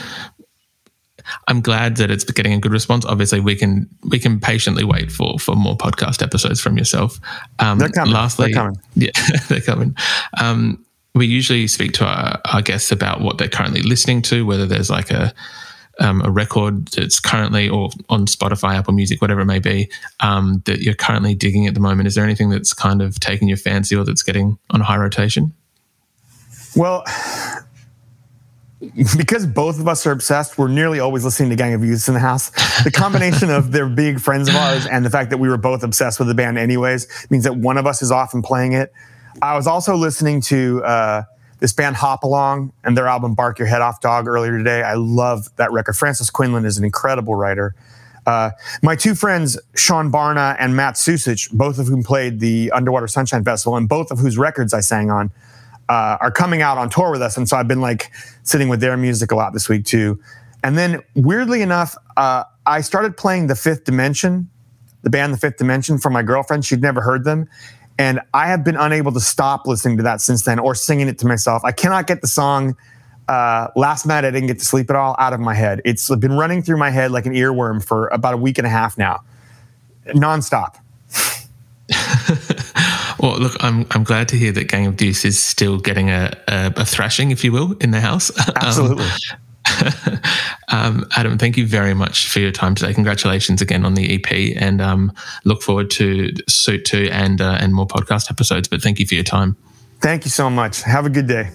I'm 1.49 1.61
glad 1.61 1.97
that 1.97 2.11
it's 2.11 2.25
getting 2.25 2.53
a 2.53 2.59
good 2.59 2.73
response. 2.73 3.05
Obviously, 3.05 3.41
we 3.41 3.57
can 3.57 3.89
we 4.05 4.19
can 4.19 4.41
patiently 4.41 4.85
wait 4.85 5.11
for 5.11 5.39
for 5.39 5.55
more 5.55 5.77
podcast 5.77 6.23
episodes 6.23 6.61
from 6.61 6.79
yourself. 6.79 7.19
Um, 7.59 7.79
they're 7.79 7.89
coming. 7.89 8.15
Lastly, 8.15 8.53
they're 8.53 8.63
coming. 8.63 8.81
Yeah, 8.95 9.11
they're 9.49 9.61
coming. 9.61 9.97
Um, 10.39 10.86
we 11.17 11.27
usually 11.27 11.67
speak 11.67 11.93
to 11.95 12.05
our, 12.05 12.41
our 12.53 12.63
guests 12.63 12.93
about 12.93 13.21
what 13.21 13.39
they're 13.39 13.49
currently 13.49 13.83
listening 13.83 14.23
to, 14.23 14.47
whether 14.47 14.67
there's 14.67 14.91
like 14.91 15.11
a 15.11 15.35
um, 15.99 16.23
a 16.25 16.31
record 16.31 16.87
that's 16.89 17.19
currently 17.19 17.69
or 17.69 17.91
on 18.09 18.27
Spotify, 18.27 18.75
Apple 18.75 18.93
Music, 18.93 19.23
whatever 19.23 19.41
it 19.41 19.47
may 19.47 19.59
be, 19.59 19.91
um, 20.21 20.63
that 20.67 20.81
you're 20.81 20.95
currently 20.95 21.35
digging 21.35 21.67
at 21.67 21.75
the 21.75 21.81
moment. 21.81 22.07
Is 22.07 22.15
there 22.15 22.25
anything 22.25 22.51
that's 22.51 22.75
kind 22.75 23.01
of 23.01 23.19
taking 23.19 23.49
your 23.49 23.57
fancy 23.57 23.97
or 23.97 24.05
that's 24.05 24.23
getting 24.23 24.59
on 24.71 24.81
high 24.81 24.99
rotation? 24.99 25.55
Well, 26.75 27.05
because 29.17 29.47
both 29.47 29.81
of 29.81 29.89
us 29.89 30.07
are 30.07 30.13
obsessed, 30.13 30.59
we're 30.59 30.69
nearly 30.69 31.01
always 31.01 31.25
listening 31.25 31.51
to 31.51 31.57
Gang 31.57 31.73
of 31.73 31.83
Youths 31.83 32.09
in 32.09 32.15
the 32.15 32.21
house. 32.21 32.51
The 32.85 32.91
combination 32.91 33.51
of 33.51 33.73
their 33.73 33.89
big 33.89 34.21
friends 34.21 34.49
of 34.49 34.57
ours 34.57 34.87
and 34.87 35.05
the 35.05 35.11
fact 35.11 35.31
that 35.31 35.39
we 35.39 35.49
were 35.49 35.57
both 35.57 35.83
obsessed 35.83 36.19
with 36.19 36.29
the 36.29 36.35
band 36.35 36.59
anyways 36.59 37.09
means 37.31 37.45
that 37.45 37.57
one 37.57 37.79
of 37.79 37.87
us 37.87 38.03
is 38.03 38.11
often 38.11 38.43
playing 38.43 38.73
it. 38.73 38.93
I 39.43 39.55
was 39.55 39.67
also 39.67 39.97
listening 39.97 40.41
to 40.43 40.83
uh, 40.85 41.23
this 41.61 41.73
band 41.73 41.97
Hop 41.97 42.25
Along 42.25 42.73
and 42.85 42.97
their 42.97 43.07
album 43.07 43.35
Bark 43.35 43.59
Your 43.59 43.69
Head 43.69 43.83
Off 43.83 44.01
Dog 44.01 44.27
earlier 44.27 44.57
today. 44.57 44.83
I 44.83 44.95
love 44.95 45.55
that 45.57 45.73
record. 45.73 45.97
Frances 45.97 46.31
Quinlan 46.31 46.65
is 46.65 46.79
an 46.79 46.85
incredible 46.85 47.35
writer. 47.35 47.75
Uh, 48.27 48.51
my 48.83 48.97
two 48.97 49.15
friends, 49.15 49.59
Sean 49.77 50.11
Barna 50.11 50.57
and 50.59 50.75
Matt 50.75 50.95
Sucich, 50.95 51.53
both 51.53 51.79
of 51.79 51.87
whom 51.87 52.03
played 52.03 52.41
the 52.41 52.73
Underwater 52.73 53.07
Sunshine 53.07 53.45
Festival 53.45 53.77
and 53.77 53.89
both 53.89 54.11
of 54.11 54.19
whose 54.19 54.37
records 54.37 54.75
I 54.75 54.81
sang 54.81 55.11
on, 55.11 55.31
uh, 55.89 56.19
are 56.21 56.33
coming 56.33 56.61
out 56.61 56.79
on 56.79 56.91
tour 56.91 57.13
with 57.13 57.23
us. 57.23 57.37
And 57.37 57.49
so 57.49 57.57
I've 57.57 57.69
been 57.69 57.81
like 57.81 58.11
sitting 58.43 58.69
with 58.69 58.81
their 58.81 58.97
music 58.97 59.31
a 59.31 59.37
lot 59.37 59.53
this 59.53 59.69
week 59.69 59.85
too. 59.85 60.21
And 60.65 60.77
then 60.77 61.03
weirdly 61.15 61.63
enough, 61.63 61.95
uh, 62.17 62.45
I 62.65 62.81
started 62.81 63.17
playing 63.17 63.47
The 63.47 63.55
Fifth 63.55 63.85
Dimension, 63.85 64.51
the 65.03 65.11
band 65.11 65.33
The 65.33 65.39
Fifth 65.39 65.59
Dimension 65.59 65.99
for 65.99 66.11
my 66.11 66.25
girlfriend. 66.25 66.65
She'd 66.65 66.83
never 66.83 67.03
heard 67.03 67.23
them. 67.23 67.49
And 67.99 68.21
I 68.35 68.47
have 68.49 68.63
been 68.63 68.77
unable 68.77 69.13
to 69.13 69.21
stop 69.21 69.67
listening 69.67 69.97
to 69.97 70.03
that 70.03 70.21
since 70.21 70.43
then 70.43 70.59
or 70.59 70.75
singing 70.75 71.09
it 71.09 71.19
to 71.19 71.27
myself. 71.27 71.65
I 71.65 71.73
cannot 71.73 72.07
get 72.07 72.21
the 72.21 72.27
song 72.27 72.77
uh, 73.29 73.69
last 73.75 74.07
night 74.07 74.25
I 74.25 74.31
didn't 74.31 74.47
get 74.47 74.59
to 74.59 74.65
sleep 74.65 74.91
at 74.91 74.97
all 74.97 75.17
out 75.19 75.33
of 75.33 75.41
my 75.41 75.55
head. 75.55 75.81
It's 75.85 76.15
been 76.17 76.35
running 76.35 76.63
through 76.63 76.77
my 76.77 76.91
head 76.91 77.11
like 77.11 77.27
an 77.27 77.33
earworm 77.33 77.85
for 77.85 78.09
about 78.09 78.35
a 78.35 78.37
week 78.37 78.59
and 78.59 78.67
a 78.67 78.71
half 78.71 78.97
now, 78.97 79.23
nonstop. 80.09 80.77
well, 83.21 83.39
look, 83.39 83.53
I'm 83.61 83.87
I'm 83.93 84.05
glad 84.05 84.29
to 84.29 84.37
hear 84.37 84.53
that 84.53 84.69
Gang 84.69 84.87
of 84.87 85.01
Youths 85.01 85.25
is 85.25 85.43
still 85.43 85.79
getting 85.79 86.11
a, 86.11 86.33
a, 86.49 86.73
a 86.77 86.85
thrashing, 86.85 87.31
if 87.31 87.43
you 87.45 87.53
will, 87.53 87.73
in 87.81 87.91
the 87.91 88.01
house. 88.01 88.31
Absolutely. 88.57 89.05
Um, 89.05 89.11
um, 90.69 91.07
Adam, 91.17 91.39
thank 91.39 91.57
you 91.57 91.67
very 91.67 91.95
much 91.95 92.29
for 92.29 92.41
your 92.41 92.51
time 92.51 92.75
today. 92.75 92.93
Congratulations 92.93 93.63
again 93.63 93.85
on 93.85 93.95
the 93.95 94.15
EP, 94.15 94.57
and 94.61 94.81
um, 94.81 95.13
look 95.45 95.63
forward 95.63 95.91
to 95.93 96.33
Suite 96.49 96.85
Two 96.85 97.09
and 97.13 97.41
uh, 97.41 97.59
and 97.61 97.75
more 97.75 97.87
podcast 97.87 98.31
episodes. 98.31 98.69
But 98.69 98.83
thank 98.83 98.99
you 98.99 99.07
for 99.07 99.15
your 99.15 99.25
time. 99.25 99.57
Thank 100.01 100.25
you 100.25 100.31
so 100.31 100.51
much. 100.51 100.83
Have 100.83 101.07
a 101.07 101.11
good 101.11 101.27
day. 101.27 101.51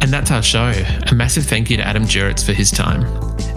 And 0.00 0.12
that's 0.12 0.30
our 0.30 0.42
show. 0.42 0.72
A 1.10 1.14
massive 1.14 1.46
thank 1.46 1.70
you 1.70 1.76
to 1.76 1.86
Adam 1.86 2.04
Duritz 2.04 2.44
for 2.44 2.52
his 2.52 2.70
time. 2.70 3.02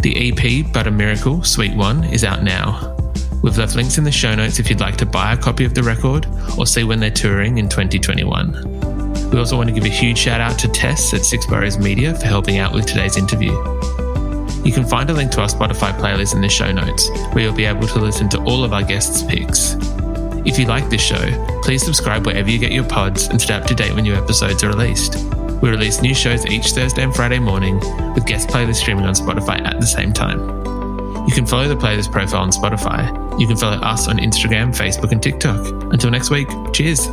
The 0.01 0.31
EP, 0.31 0.71
Butter 0.71 0.91
Miracle, 0.91 1.43
Suite 1.43 1.75
1, 1.75 2.03
is 2.05 2.23
out 2.23 2.43
now. 2.43 2.95
We've 3.41 3.57
left 3.57 3.75
links 3.75 3.97
in 3.97 4.03
the 4.03 4.11
show 4.11 4.33
notes 4.33 4.59
if 4.59 4.69
you'd 4.69 4.79
like 4.79 4.97
to 4.97 5.05
buy 5.05 5.33
a 5.33 5.37
copy 5.37 5.65
of 5.65 5.73
the 5.73 5.83
record 5.83 6.25
or 6.57 6.65
see 6.65 6.83
when 6.83 6.99
they're 6.99 7.11
touring 7.11 7.57
in 7.57 7.69
2021. 7.69 9.29
We 9.31 9.39
also 9.39 9.57
want 9.57 9.69
to 9.69 9.75
give 9.75 9.85
a 9.85 9.89
huge 9.89 10.17
shout 10.17 10.41
out 10.41 10.57
to 10.59 10.67
Tess 10.67 11.13
at 11.13 11.25
Six 11.25 11.45
Boroughs 11.45 11.77
Media 11.77 12.15
for 12.15 12.25
helping 12.25 12.57
out 12.57 12.73
with 12.73 12.85
today's 12.85 13.17
interview. 13.17 13.51
You 14.63 14.71
can 14.71 14.85
find 14.85 15.09
a 15.09 15.13
link 15.13 15.31
to 15.33 15.41
our 15.41 15.47
Spotify 15.47 15.95
playlist 15.99 16.33
in 16.33 16.41
the 16.41 16.49
show 16.49 16.71
notes, 16.71 17.09
where 17.33 17.43
you'll 17.43 17.53
be 17.53 17.65
able 17.65 17.87
to 17.87 17.99
listen 17.99 18.29
to 18.29 18.41
all 18.43 18.63
of 18.63 18.73
our 18.73 18.81
guests' 18.81 19.21
picks. 19.23 19.75
If 20.45 20.57
you 20.57 20.65
like 20.65 20.89
this 20.89 21.01
show, 21.01 21.61
please 21.61 21.83
subscribe 21.83 22.25
wherever 22.25 22.49
you 22.49 22.57
get 22.57 22.71
your 22.71 22.83
pods 22.83 23.27
and 23.27 23.39
stay 23.39 23.53
up 23.53 23.65
to 23.65 23.75
date 23.75 23.93
when 23.93 24.03
new 24.03 24.15
episodes 24.15 24.63
are 24.63 24.69
released. 24.69 25.23
We 25.61 25.69
release 25.69 26.01
new 26.01 26.15
shows 26.15 26.45
each 26.47 26.71
Thursday 26.71 27.03
and 27.03 27.15
Friday 27.15 27.39
morning, 27.39 27.79
with 28.13 28.25
guest 28.25 28.49
playlists 28.49 28.77
streaming 28.77 29.05
on 29.05 29.13
Spotify 29.13 29.63
at 29.65 29.79
the 29.79 29.85
same 29.85 30.13
time. 30.13 30.64
You 31.27 31.33
can 31.33 31.47
follow 31.47 31.67
the 31.67 31.75
playlist 31.75 32.11
profile 32.11 32.41
on 32.41 32.51
Spotify. 32.51 33.39
You 33.39 33.47
can 33.47 33.57
follow 33.57 33.77
us 33.77 34.07
on 34.07 34.19
Instagram, 34.19 34.75
Facebook, 34.75 35.11
and 35.11 35.21
TikTok. 35.21 35.59
Until 35.91 36.11
next 36.11 36.29
week, 36.29 36.47
cheers. 36.71 37.07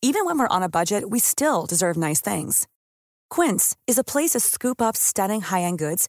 Even 0.00 0.26
when 0.26 0.38
we're 0.38 0.46
on 0.48 0.62
a 0.62 0.68
budget, 0.68 1.10
we 1.10 1.18
still 1.18 1.66
deserve 1.66 1.96
nice 1.96 2.20
things. 2.20 2.66
Quince 3.28 3.76
is 3.86 3.98
a 3.98 4.04
place 4.04 4.30
to 4.30 4.40
scoop 4.40 4.80
up 4.80 4.96
stunning 4.96 5.40
high 5.42 5.62
end 5.62 5.78
goods 5.78 6.08